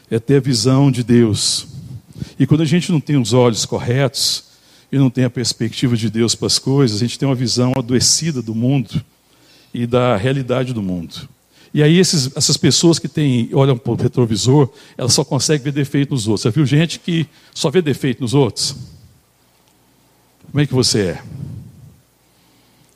[0.09, 1.67] É ter a visão de Deus.
[2.37, 4.45] E quando a gente não tem os olhos corretos
[4.91, 7.73] e não tem a perspectiva de Deus para as coisas, a gente tem uma visão
[7.77, 9.03] adoecida do mundo
[9.73, 11.29] e da realidade do mundo.
[11.73, 15.71] E aí esses, essas pessoas que têm, olham para o retrovisor, elas só conseguem ver
[15.71, 16.41] defeito nos outros.
[16.41, 18.75] Você viu gente que só vê defeito nos outros?
[20.49, 21.23] Como é que você é?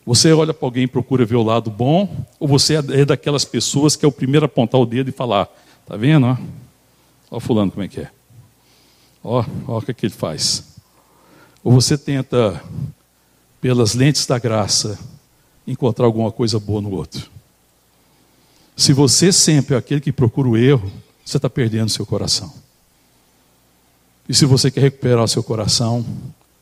[0.05, 3.45] Você olha para alguém e procura ver o lado bom, ou você é, é daquelas
[3.45, 5.47] pessoas que é o primeiro a apontar o dedo e falar,
[5.85, 6.25] tá vendo?
[6.25, 6.37] Ó,
[7.31, 8.09] ó fulano como é que é.
[9.23, 10.75] Ó, ó o que, é que ele faz.
[11.63, 12.61] Ou você tenta,
[13.61, 14.99] pelas lentes da graça,
[15.65, 17.31] encontrar alguma coisa boa no outro.
[18.75, 20.91] Se você sempre é aquele que procura o erro,
[21.23, 22.53] você está perdendo seu coração.
[24.27, 26.05] E se você quer recuperar seu coração,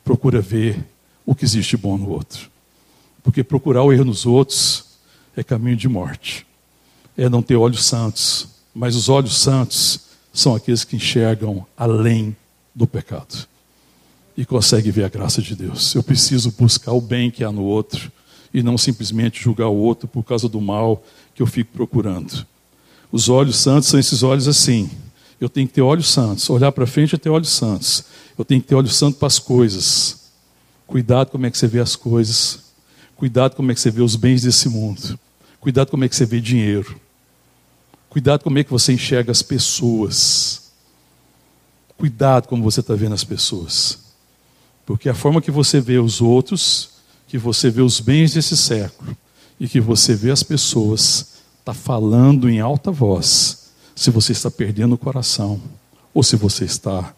[0.03, 0.83] procura ver
[1.25, 2.49] o que existe bom no outro.
[3.23, 4.85] Porque procurar o erro nos outros
[5.35, 6.45] é caminho de morte.
[7.17, 8.47] É não ter olhos santos.
[8.73, 10.01] Mas os olhos santos
[10.33, 12.35] são aqueles que enxergam além
[12.73, 13.47] do pecado
[14.35, 15.93] e conseguem ver a graça de Deus.
[15.93, 18.11] Eu preciso buscar o bem que há no outro
[18.53, 21.03] e não simplesmente julgar o outro por causa do mal
[21.33, 22.45] que eu fico procurando.
[23.11, 24.89] Os olhos santos são esses olhos assim.
[25.39, 26.49] Eu tenho que ter olhos santos.
[26.49, 28.05] Olhar para frente é ter olhos santos.
[28.37, 30.31] Eu tenho que ter olhos santos para as coisas.
[30.87, 32.71] Cuidado como é que você vê as coisas.
[33.15, 35.19] Cuidado como é que você vê os bens desse mundo.
[35.59, 36.99] Cuidado como é que você vê dinheiro.
[38.09, 40.71] Cuidado como é que você enxerga as pessoas.
[41.97, 43.99] Cuidado como você está vendo as pessoas.
[44.85, 46.89] Porque a forma que você vê os outros,
[47.27, 49.15] que você vê os bens desse século,
[49.61, 54.95] e que você vê as pessoas, está falando em alta voz, se você está perdendo
[54.95, 55.61] o coração
[56.11, 57.13] ou se você está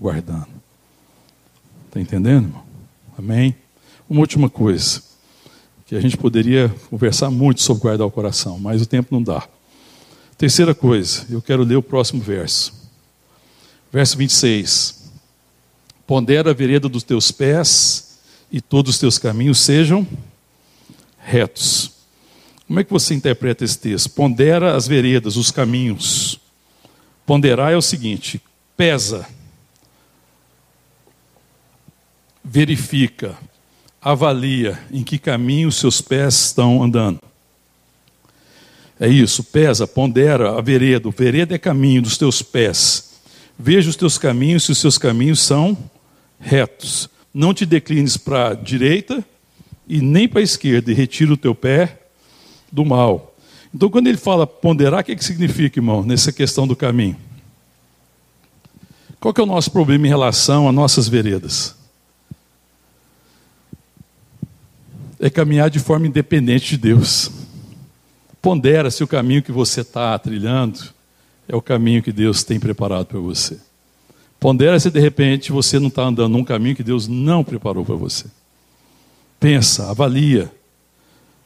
[0.00, 0.46] guardando.
[1.88, 2.62] Está entendendo, irmão?
[3.18, 3.56] Amém?
[4.08, 5.02] Uma última coisa,
[5.86, 9.48] que a gente poderia conversar muito sobre guardar o coração, mas o tempo não dá.
[10.36, 12.72] Terceira coisa, eu quero ler o próximo verso.
[13.92, 15.10] Verso 26.
[16.06, 18.20] Pondera a vereda dos teus pés
[18.52, 20.06] e todos os teus caminhos sejam
[21.28, 21.92] retos.
[22.66, 24.10] Como é que você interpreta esse texto?
[24.10, 26.40] Pondera as veredas, os caminhos.
[27.26, 28.40] Ponderar é o seguinte:
[28.76, 29.26] pesa,
[32.42, 33.36] verifica,
[34.00, 37.20] avalia em que caminho seus pés estão andando.
[38.98, 41.08] É isso, pesa, pondera a vereda.
[41.08, 43.20] O vereda é caminho dos teus pés.
[43.56, 45.76] Veja os teus caminhos, se os seus caminhos são
[46.40, 47.08] retos.
[47.32, 49.24] Não te declines para a direita
[49.88, 51.98] e nem para a esquerda, e retira o teu pé
[52.70, 53.34] do mal.
[53.74, 57.16] Então, quando ele fala ponderar, o que, que significa, irmão, nessa questão do caminho?
[59.20, 61.74] Qual que é o nosso problema em relação a nossas veredas?
[65.18, 67.30] É caminhar de forma independente de Deus.
[68.40, 70.78] Pondera se o caminho que você está trilhando
[71.48, 73.58] é o caminho que Deus tem preparado para você.
[74.38, 77.96] Pondera se de repente você não está andando num caminho que Deus não preparou para
[77.96, 78.26] você.
[79.40, 80.50] Pensa, avalia.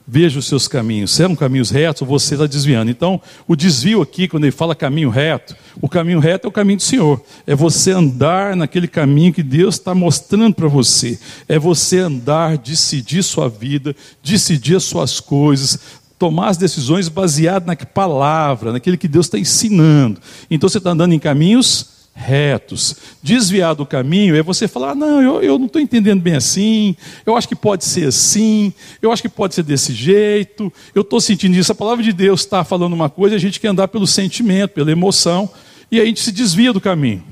[0.07, 1.13] Veja os seus caminhos.
[1.13, 2.91] Se eram caminhos retos, você está desviando.
[2.91, 6.79] Então, o desvio aqui, quando ele fala caminho reto, o caminho reto é o caminho
[6.79, 7.23] do Senhor.
[7.47, 11.19] É você andar naquele caminho que Deus está mostrando para você.
[11.49, 15.79] É você andar, decidir sua vida, decidir as suas coisas,
[16.19, 20.21] tomar as decisões baseadas na palavra, naquele que Deus está ensinando.
[20.51, 22.97] Então, você está andando em caminhos retos.
[23.23, 26.97] Desviar do caminho é você falar: ah, não, eu, eu não estou entendendo bem assim,
[27.25, 31.21] eu acho que pode ser assim, eu acho que pode ser desse jeito, eu estou
[31.21, 31.73] sentindo isso.
[31.73, 34.93] A palavra de Deus está falando uma coisa, a gente quer andar pelo sentimento, pela
[34.93, 35.51] emoção,
[35.91, 37.23] e a gente se desvia do caminho.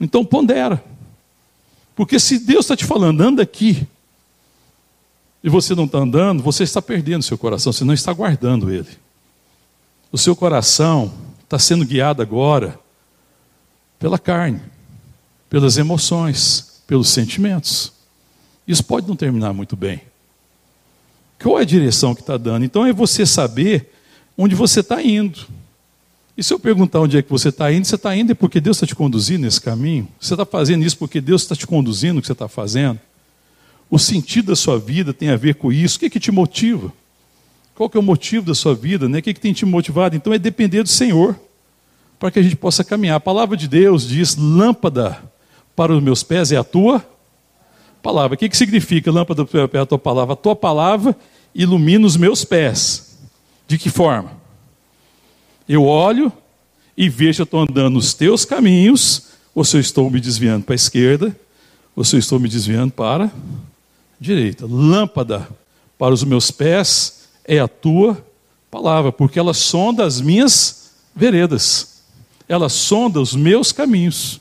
[0.00, 0.82] Então pondera.
[1.94, 3.86] Porque se Deus está te falando, anda aqui,
[5.44, 8.88] e você não está andando, você está perdendo seu coração, você não está guardando ele.
[10.10, 11.12] O seu coração
[11.44, 12.78] está sendo guiado agora
[14.02, 14.60] pela carne,
[15.48, 17.92] pelas emoções, pelos sentimentos.
[18.66, 20.00] Isso pode não terminar muito bem.
[21.40, 22.64] Qual é a direção que está dando?
[22.64, 23.92] Então é você saber
[24.36, 25.46] onde você está indo.
[26.36, 28.60] E se eu perguntar onde é que você está indo, você está indo é porque
[28.60, 30.08] Deus está te conduzindo nesse caminho?
[30.20, 32.98] Você está fazendo isso porque Deus está te conduzindo no que você está fazendo?
[33.88, 35.96] O sentido da sua vida tem a ver com isso.
[35.96, 36.92] O que, é que te motiva?
[37.72, 39.08] Qual que é o motivo da sua vida?
[39.08, 39.20] Né?
[39.20, 40.16] O que, é que tem te motivado?
[40.16, 41.38] Então é depender do Senhor,
[42.22, 43.16] para que a gente possa caminhar.
[43.16, 45.20] A palavra de Deus diz: lâmpada
[45.74, 47.04] para os meus pés é a tua
[48.00, 48.36] palavra.
[48.36, 50.34] O que, que significa lâmpada para os pés é a tua palavra?
[50.34, 51.16] A tua palavra
[51.52, 53.18] ilumina os meus pés.
[53.66, 54.30] De que forma?
[55.68, 56.32] Eu olho
[56.96, 60.74] e vejo eu estou andando nos teus caminhos, ou se eu estou me desviando para
[60.74, 61.36] a esquerda,
[61.96, 63.30] ou se eu estou me desviando para a
[64.20, 64.64] direita.
[64.64, 65.48] Lâmpada
[65.98, 68.24] para os meus pés é a tua
[68.70, 71.91] palavra, porque ela sonda as minhas veredas,
[72.52, 74.38] ela sonda os meus caminhos,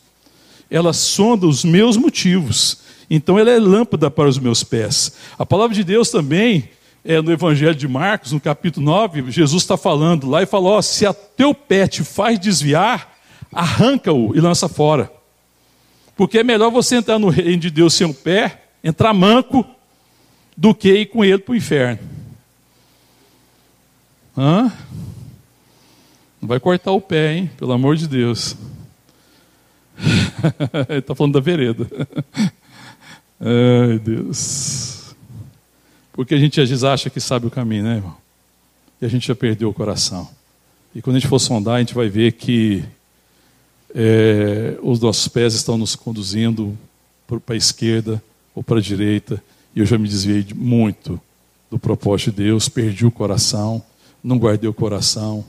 [0.69, 2.79] ela sonda os meus motivos.
[3.09, 5.13] Então ela é lâmpada para os meus pés.
[5.39, 6.69] A palavra de Deus também
[7.05, 11.05] é, no Evangelho de Marcos, no capítulo 9, Jesus está falando lá e falou: se
[11.05, 13.17] a teu pé te faz desviar,
[13.49, 15.09] arranca-o e lança fora.
[16.13, 19.65] Porque é melhor você entrar no reino de Deus sem o pé, entrar manco,
[20.57, 21.99] do que ir com ele para o inferno.
[24.37, 24.69] Hã?
[26.41, 27.51] Não vai cortar o pé, hein?
[27.55, 28.55] Pelo amor de Deus.
[30.89, 31.87] ele está falando da vereda.
[33.39, 35.13] Ai, Deus.
[36.11, 38.17] Porque a gente às vezes acha que sabe o caminho, né, irmão?
[38.99, 40.27] E a gente já perdeu o coração.
[40.95, 42.83] E quando a gente for sondar, a gente vai ver que
[43.93, 46.77] é, os nossos pés estão nos conduzindo
[47.27, 48.21] para a esquerda
[48.53, 49.41] ou para a direita.
[49.75, 51.21] E eu já me desviei muito
[51.69, 53.81] do propósito de Deus, perdi o coração,
[54.23, 55.45] não guardei o coração,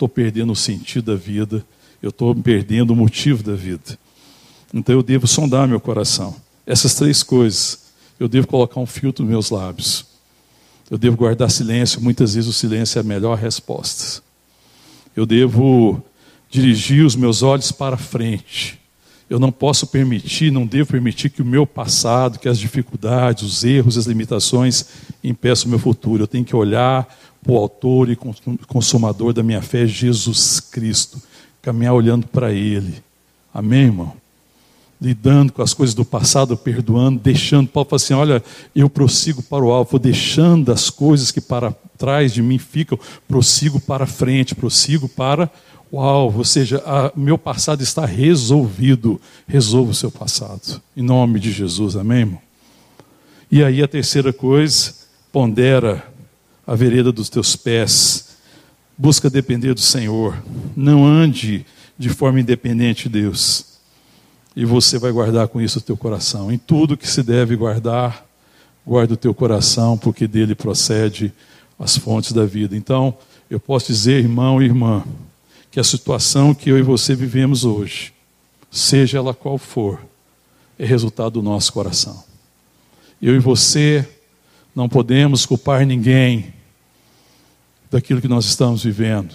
[0.00, 1.62] estou perdendo o sentido da vida,
[2.02, 3.98] eu estou perdendo o motivo da vida.
[4.72, 6.34] Então eu devo sondar meu coração.
[6.66, 10.06] Essas três coisas eu devo colocar um filtro nos meus lábios.
[10.90, 14.22] Eu devo guardar silêncio, muitas vezes o silêncio é a melhor resposta.
[15.14, 16.02] Eu devo
[16.48, 18.79] dirigir os meus olhos para frente.
[19.30, 23.62] Eu não posso permitir, não devo permitir que o meu passado, que as dificuldades, os
[23.62, 24.86] erros, as limitações
[25.22, 26.24] impeçam o meu futuro.
[26.24, 27.08] Eu tenho que olhar
[27.40, 28.16] para o autor e
[28.66, 31.22] consumador da minha fé, Jesus Cristo.
[31.62, 32.92] Caminhar olhando para Ele.
[33.54, 34.20] Amém, irmão?
[35.00, 37.68] lidando com as coisas do passado, perdoando, deixando.
[37.68, 38.44] Paulo fala assim: olha,
[38.76, 43.80] eu prossigo para o alvo, deixando as coisas que para trás de mim ficam, prossigo
[43.80, 45.50] para frente, prossigo para
[45.98, 46.38] alvo.
[46.38, 46.82] Ou seja,
[47.16, 49.20] o meu passado está resolvido.
[49.46, 50.80] Resolva o seu passado.
[50.96, 52.42] Em nome de Jesus, amém, irmão?
[53.50, 54.94] E aí a terceira coisa,
[55.32, 56.04] pondera
[56.66, 58.36] a vereda dos teus pés.
[58.96, 60.40] Busca depender do Senhor.
[60.76, 61.66] Não ande
[61.98, 63.70] de forma independente de Deus
[64.54, 66.50] e você vai guardar com isso o teu coração.
[66.50, 68.26] Em tudo que se deve guardar,
[68.86, 71.32] guarda o teu coração, porque dele procede
[71.78, 72.76] as fontes da vida.
[72.76, 73.14] Então,
[73.48, 75.04] eu posso dizer, irmão e irmã,
[75.70, 78.12] que a situação que eu e você vivemos hoje,
[78.70, 80.00] seja ela qual for,
[80.78, 82.24] é resultado do nosso coração.
[83.20, 84.08] Eu e você
[84.74, 86.54] não podemos culpar ninguém
[87.90, 89.34] daquilo que nós estamos vivendo.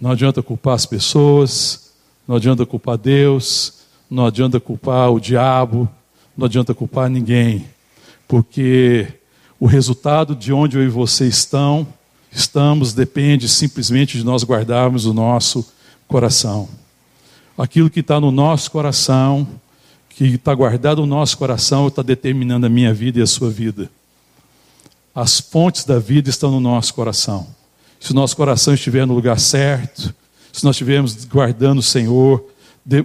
[0.00, 1.92] Não adianta culpar as pessoas,
[2.28, 3.80] não adianta culpar Deus,
[4.10, 5.88] não adianta culpar o diabo,
[6.36, 7.66] não adianta culpar ninguém,
[8.28, 9.06] porque
[9.58, 11.86] o resultado de onde eu e você estão,
[12.36, 15.66] estamos depende simplesmente de nós guardarmos o nosso
[16.06, 16.68] coração.
[17.56, 19.48] Aquilo que está no nosso coração,
[20.10, 23.90] que está guardado no nosso coração, está determinando a minha vida e a sua vida.
[25.14, 27.46] As fontes da vida estão no nosso coração.
[27.98, 30.14] Se o nosso coração estiver no lugar certo,
[30.52, 32.46] se nós estivermos guardando o Senhor,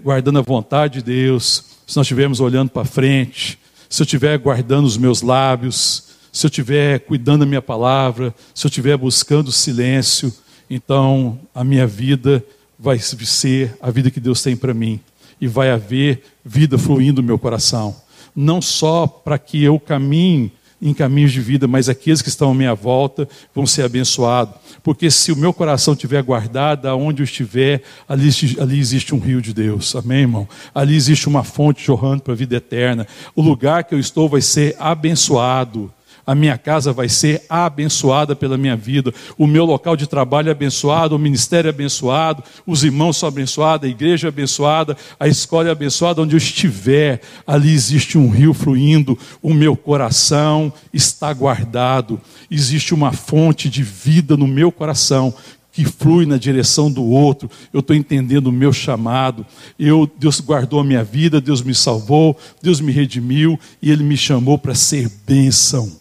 [0.03, 3.57] guardando a vontade de Deus, se nós estivermos olhando para frente,
[3.89, 8.65] se eu estiver guardando os meus lábios, se eu estiver cuidando da minha palavra, se
[8.65, 10.33] eu estiver buscando silêncio,
[10.69, 12.43] então a minha vida
[12.79, 14.99] vai ser a vida que Deus tem para mim.
[15.39, 17.95] E vai haver vida fluindo no meu coração.
[18.35, 20.51] Não só para que eu caminhe
[20.81, 24.55] em caminhos de vida, mas aqueles que estão à minha volta vão ser abençoados.
[24.81, 28.29] Porque se o meu coração estiver guardado, aonde eu estiver, ali,
[28.59, 29.95] ali existe um rio de Deus.
[29.95, 30.47] Amém, irmão?
[30.73, 33.05] Ali existe uma fonte jorrando para a vida eterna.
[33.35, 35.93] O lugar que eu estou vai ser abençoado
[36.31, 40.51] a minha casa vai ser abençoada pela minha vida, o meu local de trabalho é
[40.53, 45.67] abençoado, o ministério é abençoado, os irmãos são abençoados, a igreja é abençoada, a escola
[45.67, 52.19] é abençoada, onde eu estiver, ali existe um rio fluindo, o meu coração está guardado,
[52.49, 55.33] existe uma fonte de vida no meu coração
[55.73, 57.49] que flui na direção do outro.
[57.71, 59.45] Eu estou entendendo o meu chamado.
[59.79, 64.17] Eu, Deus guardou a minha vida, Deus me salvou, Deus me redimiu e Ele me
[64.17, 66.00] chamou para ser bênção.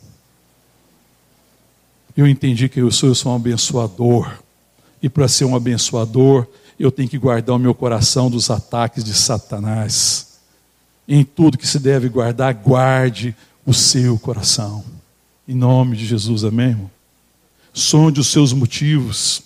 [2.21, 4.31] Eu entendi que eu sou, eu sou um abençoador.
[5.03, 6.47] E para ser um abençoador,
[6.79, 10.39] eu tenho que guardar o meu coração dos ataques de Satanás.
[11.09, 14.85] Em tudo que se deve guardar, guarde o seu coração.
[15.49, 16.68] Em nome de Jesus, amém?
[16.68, 16.91] Irmão?
[17.73, 19.43] Sonde os seus motivos.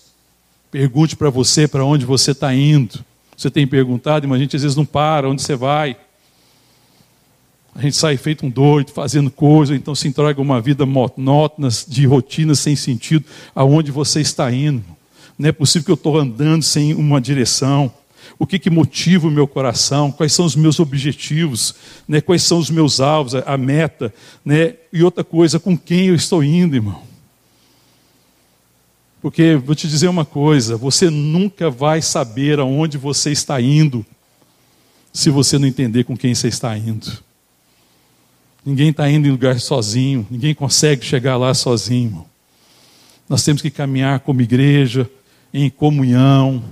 [0.69, 3.05] Pergunte para você para onde você está indo.
[3.37, 5.97] Você tem perguntado, mas a gente às vezes não para, onde você vai?
[7.75, 12.07] A gente sai feito um doido, fazendo coisa, então se entrega uma vida monótona, de
[12.07, 14.85] rotina sem sentido, aonde você está indo.
[15.37, 17.93] Não é possível que eu estou andando sem uma direção.
[18.39, 20.13] O que, que motiva o meu coração?
[20.13, 21.75] Quais são os meus objetivos?
[22.07, 22.21] Né?
[22.21, 24.15] Quais são os meus alvos, a meta?
[24.45, 24.75] Né?
[24.93, 27.03] E outra coisa, com quem eu estou indo, irmão?
[29.21, 34.05] Porque vou te dizer uma coisa: você nunca vai saber aonde você está indo
[35.13, 37.24] se você não entender com quem você está indo.
[38.65, 42.25] Ninguém está indo em lugar sozinho, ninguém consegue chegar lá sozinho.
[43.29, 45.09] Nós temos que caminhar como igreja,
[45.53, 46.63] em comunhão,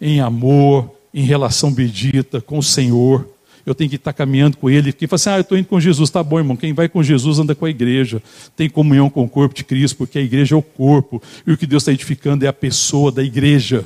[0.00, 3.28] em amor, em relação bendita com o Senhor.
[3.64, 4.92] Eu tenho que estar caminhando com Ele.
[4.92, 6.56] Quem fala assim, ah, eu estou indo com Jesus, tá bom, irmão.
[6.56, 8.22] Quem vai com Jesus anda com a igreja.
[8.54, 11.20] Tem comunhão com o corpo de Cristo, porque a igreja é o corpo.
[11.44, 13.84] E o que Deus está edificando é a pessoa da igreja.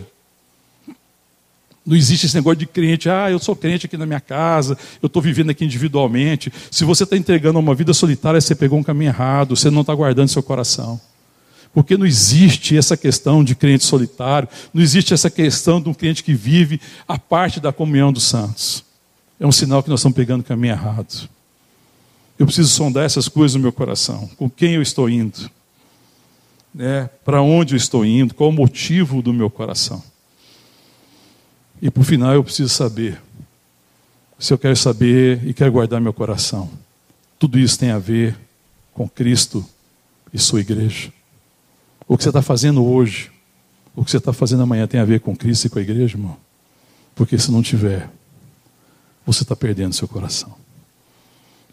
[1.84, 5.06] Não existe esse negócio de crente, ah, eu sou crente aqui na minha casa, eu
[5.06, 6.52] estou vivendo aqui individualmente.
[6.70, 9.94] Se você está entregando uma vida solitária, você pegou um caminho errado, você não está
[9.94, 11.00] guardando seu coração.
[11.72, 16.22] Porque não existe essa questão de crente solitário, não existe essa questão de um crente
[16.22, 18.84] que vive a parte da comunhão dos santos.
[19.38, 21.28] É um sinal que nós estamos pegando caminho errado.
[22.38, 24.28] Eu preciso sondar essas coisas no meu coração.
[24.36, 25.50] Com quem eu estou indo?
[26.74, 27.08] Né?
[27.24, 28.34] Para onde eu estou indo?
[28.34, 30.02] Qual o motivo do meu coração?
[31.82, 33.20] E por final eu preciso saber
[34.38, 36.70] se eu quero saber e quero guardar meu coração.
[37.38, 38.36] Tudo isso tem a ver
[38.92, 39.64] com Cristo
[40.32, 41.12] e sua igreja.
[42.06, 43.30] O que você está fazendo hoje,
[43.94, 46.16] o que você está fazendo amanhã tem a ver com Cristo e com a igreja,
[46.16, 46.36] irmão?
[47.14, 48.10] Porque se não tiver,
[49.24, 50.54] você está perdendo seu coração.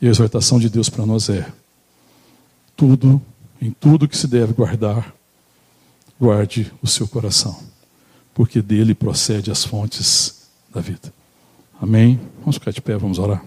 [0.01, 1.51] E a exortação de Deus para nós é:
[2.75, 3.21] tudo,
[3.61, 5.13] em tudo que se deve guardar,
[6.19, 7.66] guarde o seu coração
[8.37, 11.11] porque dele procede as fontes da vida.
[11.81, 12.19] Amém?
[12.41, 13.43] Vamos ficar de pé, vamos orar.